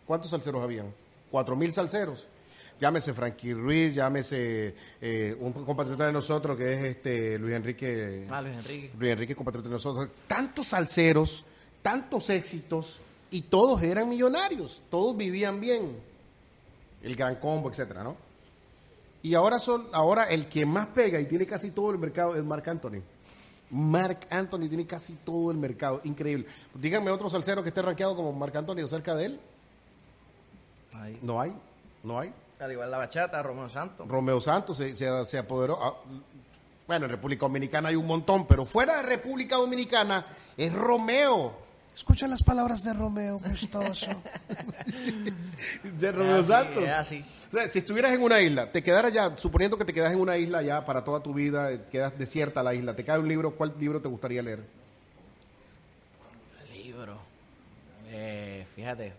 ¿Cuántos 0.05 0.31
salseros 0.31 0.63
habían? 0.63 1.02
4.000 1.33 1.71
salseros. 1.71 2.27
Llámese 2.79 3.13
Frankie 3.13 3.53
Ruiz, 3.53 3.95
llámese 3.95 4.75
eh, 5.01 5.35
un 5.39 5.53
compatriota 5.53 6.05
de 6.05 6.11
nosotros 6.11 6.57
que 6.57 6.73
es 6.73 6.83
este 6.97 7.39
Luis 7.39 7.55
Enrique. 7.55 8.27
Ah, 8.29 8.41
Luis 8.41 8.55
Enrique. 8.55 8.91
Luis 8.97 9.11
Enrique, 9.11 9.35
compatriota 9.35 9.69
de 9.69 9.73
nosotros. 9.73 10.09
Tantos 10.27 10.67
salseros, 10.67 11.43
tantos 11.81 12.29
éxitos 12.29 12.99
y 13.31 13.41
todos 13.43 13.81
eran 13.81 14.09
millonarios. 14.09 14.81
Todos 14.89 15.15
vivían 15.17 15.59
bien. 15.59 15.97
El 17.01 17.15
gran 17.15 17.35
combo, 17.35 17.69
etcétera, 17.69 18.03
¿no? 18.03 18.15
Y 19.23 19.33
ahora 19.35 19.59
son, 19.59 19.87
ahora 19.93 20.25
el 20.25 20.47
que 20.47 20.65
más 20.65 20.87
pega 20.87 21.19
y 21.19 21.25
tiene 21.25 21.45
casi 21.45 21.71
todo 21.71 21.91
el 21.91 21.97
mercado 21.97 22.35
es 22.35 22.43
Marc 22.43 22.67
Anthony. 22.67 23.01
Marc 23.71 24.27
Anthony 24.29 24.67
tiene 24.67 24.85
casi 24.85 25.13
todo 25.13 25.51
el 25.51 25.57
mercado, 25.57 26.01
increíble. 26.03 26.45
Díganme 26.75 27.09
otro 27.09 27.29
salsero 27.29 27.63
que 27.63 27.69
esté 27.69 27.81
rankeado 27.81 28.15
como 28.15 28.33
Marc 28.33 28.55
Anthony 28.55 28.83
o 28.83 28.87
cerca 28.87 29.15
de 29.15 29.25
él. 29.25 29.39
Ahí. 30.95 31.17
No 31.21 31.39
hay, 31.41 31.53
no 32.03 32.19
hay. 32.19 32.33
Al 32.59 32.71
igual 32.71 32.89
la 32.91 32.97
bachata, 32.97 33.41
Romeo 33.43 33.67
Santos. 33.69 34.07
Romeo 34.07 34.39
Santos 34.39 34.77
se, 34.77 34.95
se- 34.95 35.25
se 35.25 35.37
apoderó. 35.37 35.77
ah, 35.83 35.93
bueno, 36.87 37.05
en 37.05 37.11
República 37.11 37.45
Dominicana 37.45 37.89
hay 37.89 37.95
un 37.95 38.05
montón, 38.07 38.45
pero 38.45 38.63
fuera 38.65 38.97
de 38.97 39.03
República 39.03 39.55
Dominicana 39.57 40.25
es 40.57 40.71
Romeo. 40.73 41.61
Escucha 41.95 42.27
las 42.27 42.41
palabras 42.41 42.83
de 42.83 42.93
Romeo, 42.93 43.39
gustoso. 43.39 44.07
de 45.83 46.11
Romeo 46.11 46.37
así, 46.39 46.47
Santos. 46.47 46.87
así. 46.89 47.25
O 47.51 47.55
sea, 47.55 47.67
si 47.67 47.79
estuvieras 47.79 48.11
en 48.13 48.23
una 48.23 48.41
isla, 48.41 48.71
te 48.71 48.81
quedaras 48.81 49.13
ya, 49.13 49.37
suponiendo 49.37 49.77
que 49.77 49.85
te 49.85 49.93
quedas 49.93 50.11
en 50.11 50.19
una 50.19 50.37
isla 50.37 50.61
ya 50.63 50.83
para 50.85 51.03
toda 51.03 51.21
tu 51.21 51.33
vida, 51.33 51.71
eh, 51.71 51.81
quedas 51.91 52.17
desierta 52.17 52.63
la 52.63 52.73
isla, 52.73 52.95
te 52.95 53.05
cae 53.05 53.19
un 53.19 53.27
libro, 53.27 53.51
¿cuál 53.55 53.73
libro 53.79 54.01
te 54.01 54.07
gustaría 54.07 54.41
leer? 54.41 54.63
Libro. 56.73 57.17
Eh, 58.07 58.65
fíjate. 58.75 59.13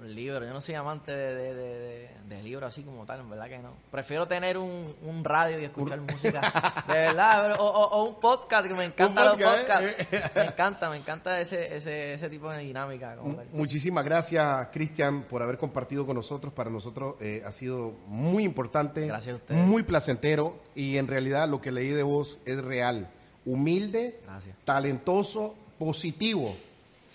Un 0.00 0.14
libro. 0.14 0.44
Yo 0.44 0.52
no 0.52 0.60
soy 0.60 0.74
amante 0.76 1.10
de, 1.14 1.34
de, 1.34 1.54
de, 1.54 2.10
de- 2.28 2.42
libros 2.42 2.68
así 2.68 2.82
como 2.82 3.04
tal, 3.04 3.20
en 3.20 3.30
verdad 3.30 3.48
que 3.48 3.58
no. 3.58 3.72
Prefiero 3.90 4.26
tener 4.28 4.56
un, 4.56 4.94
un 5.02 5.24
radio 5.24 5.58
y 5.60 5.64
escuchar 5.64 6.00
música. 6.00 6.84
De 6.86 6.94
verdad. 6.94 7.42
pero- 7.50 7.64
o, 7.64 7.66
o- 7.66 7.88
o 7.98 8.04
un 8.04 8.20
podcast, 8.20 8.66
que 8.68 8.74
me 8.74 8.84
encantan 8.84 9.24
los 9.26 9.36
podcast, 9.36 9.58
podcasts. 9.58 10.12
¿eh? 10.12 10.22
Me 10.36 10.44
encanta, 10.44 10.90
me 10.90 10.96
encanta 10.98 11.40
ese, 11.40 11.76
ese, 11.76 12.12
ese 12.14 12.30
tipo 12.30 12.48
de 12.50 12.58
dinámica. 12.60 13.16
como 13.16 13.34
tal. 13.34 13.46
Muchísimas 13.52 14.04
gracias, 14.04 14.68
Cristian, 14.72 15.22
por 15.24 15.42
haber 15.42 15.58
compartido 15.58 16.06
con 16.06 16.14
nosotros. 16.16 16.52
Para 16.52 16.70
nosotros 16.70 17.16
eh, 17.20 17.42
ha 17.44 17.50
sido 17.52 17.92
muy 18.06 18.44
importante, 18.44 19.06
Gracias 19.06 19.32
a 19.34 19.36
ustedes. 19.36 19.66
muy 19.66 19.82
placentero 19.82 20.58
y 20.74 20.96
en 20.96 21.08
realidad 21.08 21.48
lo 21.48 21.60
que 21.60 21.72
leí 21.72 21.88
de 21.88 22.02
vos 22.04 22.38
es 22.46 22.62
real. 22.62 23.10
Humilde, 23.44 24.20
Gracias. 24.24 24.54
talentoso, 24.64 25.54
positivo. 25.78 26.54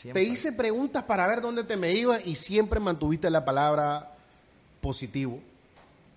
Siempre. 0.04 0.22
Te 0.22 0.30
hice 0.30 0.52
preguntas 0.52 1.04
para 1.04 1.26
ver 1.28 1.40
dónde 1.40 1.64
te 1.64 1.78
me 1.78 1.94
iba 1.94 2.20
y 2.20 2.36
siempre 2.36 2.82
mantuviste 2.82 3.30
la 3.30 3.46
palabra 3.46 4.18
positivo. 4.82 5.40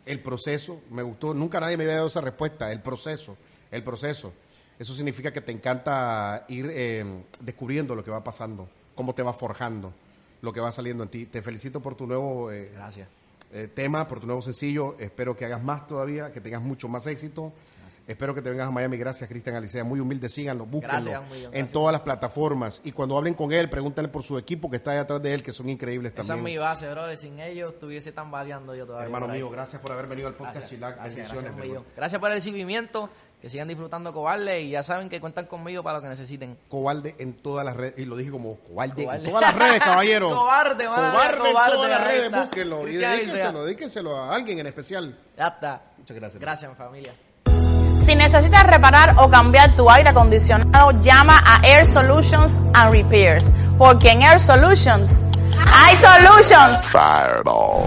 El 0.04 0.20
proceso, 0.20 0.80
me 0.90 1.04
gustó, 1.04 1.32
nunca 1.34 1.60
nadie 1.60 1.76
me 1.76 1.84
había 1.84 1.94
dado 1.94 2.08
esa 2.08 2.20
respuesta, 2.20 2.72
el 2.72 2.80
proceso, 2.82 3.36
el 3.70 3.84
proceso. 3.84 4.32
Eso 4.76 4.92
significa 4.92 5.32
que 5.32 5.40
te 5.40 5.52
encanta 5.52 6.46
ir 6.48 6.68
eh, 6.72 7.22
descubriendo 7.38 7.94
lo 7.94 8.02
que 8.02 8.10
va 8.10 8.24
pasando, 8.24 8.68
cómo 8.96 9.14
te 9.14 9.22
va 9.22 9.32
forjando, 9.32 9.92
lo 10.42 10.52
que 10.52 10.58
va 10.58 10.72
saliendo 10.72 11.04
en 11.04 11.08
ti. 11.08 11.26
Te 11.26 11.40
felicito 11.40 11.80
por 11.80 11.94
tu 11.94 12.08
nuevo 12.08 12.50
eh, 12.50 12.72
Gracias. 12.74 13.08
eh, 13.52 13.68
tema, 13.72 14.08
por 14.08 14.18
tu 14.18 14.26
nuevo 14.26 14.42
sencillo. 14.42 14.96
Espero 14.98 15.36
que 15.36 15.44
hagas 15.44 15.62
más 15.62 15.86
todavía, 15.86 16.32
que 16.32 16.40
tengas 16.40 16.60
mucho 16.60 16.88
más 16.88 17.06
éxito. 17.06 17.52
Espero 18.06 18.34
que 18.34 18.40
te 18.42 18.50
vengas 18.50 18.68
a 18.68 18.70
Miami. 18.70 18.96
Gracias, 18.96 19.28
Cristian 19.28 19.56
Alicea. 19.56 19.82
Muy 19.82 19.98
humilde, 19.98 20.28
síganlo, 20.28 20.64
búsquenlo 20.64 20.92
Gracias, 21.10 21.22
en 21.32 21.40
gracias. 21.42 21.72
todas 21.72 21.92
las 21.92 22.02
plataformas. 22.02 22.80
Y 22.84 22.92
cuando 22.92 23.16
hablen 23.18 23.34
con 23.34 23.52
él, 23.52 23.68
pregúntale 23.68 24.08
por 24.08 24.22
su 24.22 24.38
equipo 24.38 24.70
que 24.70 24.76
está 24.76 24.92
ahí 24.92 24.98
atrás 24.98 25.20
de 25.20 25.34
él, 25.34 25.42
que 25.42 25.52
son 25.52 25.68
increíbles 25.68 26.12
Esa 26.12 26.20
es 26.22 26.28
también. 26.28 26.44
mi 26.44 26.56
base, 26.58 26.88
brother. 26.88 27.16
Sin 27.16 27.40
ellos 27.40 27.72
estuviese 27.74 28.12
tambaleando 28.12 28.74
yo 28.76 28.86
todavía. 28.86 29.06
Hermano 29.06 29.26
mío, 29.28 29.50
gracias 29.50 29.82
por 29.82 29.90
haber 29.92 30.06
venido 30.06 30.28
al 30.28 30.34
podcast 30.34 30.68
Chilac. 30.68 30.94
gracias, 30.96 31.14
Bendiciones. 31.32 31.56
gracias. 31.56 31.82
Gracias 31.96 32.20
por 32.20 32.30
el 32.30 32.36
recibimiento. 32.36 33.10
Que 33.42 33.50
sigan 33.50 33.68
disfrutando 33.68 34.14
cobarde 34.14 34.62
y 34.62 34.70
ya 34.70 34.82
saben 34.82 35.10
que 35.10 35.20
cuentan 35.20 35.44
conmigo 35.44 35.82
para 35.82 35.98
lo 35.98 36.02
que 36.02 36.08
necesiten. 36.08 36.56
Cobarde 36.68 37.14
en 37.18 37.34
todas 37.34 37.66
las 37.66 37.76
redes. 37.76 37.98
Y 37.98 38.06
lo 38.06 38.16
dije 38.16 38.30
como 38.30 38.56
cobarde, 38.66 39.04
Cobarde. 39.04 39.24
en 39.24 39.30
todas 39.30 39.42
las 39.42 39.54
redes, 39.54 39.80
caballero. 39.82 40.30
Cobarde, 40.34 40.88
mano, 40.88 41.10
Cobarde, 41.12 41.38
cobarde, 41.38 41.70
en 41.70 41.76
todas 41.76 41.90
las 41.90 42.06
redes. 42.06 42.30
Búsquenlo. 42.32 42.88
Y 42.88 42.96
dedíquenselo, 42.96 43.64
dedíquenselo 43.64 44.16
a 44.16 44.34
alguien 44.34 44.58
en 44.60 44.66
especial. 44.68 45.18
Ya 45.36 45.48
está. 45.48 45.82
Muchas 45.98 46.16
gracias. 46.16 46.40
Gracias, 46.40 46.76
familia. 46.78 47.12
Si 48.06 48.14
necesitas 48.14 48.62
reparar 48.62 49.16
o 49.18 49.28
cambiar 49.28 49.74
tu 49.74 49.90
aire 49.90 50.10
acondicionado, 50.10 50.92
llama 51.02 51.42
a 51.44 51.60
Air 51.66 51.84
Solutions 51.84 52.56
and 52.72 52.92
Repairs. 52.92 53.50
Porque 53.76 54.12
en 54.12 54.22
Air 54.22 54.40
Solutions 54.40 55.26
hay 55.56 55.96
solutions. 55.96 56.86
Fireball. 56.86 57.84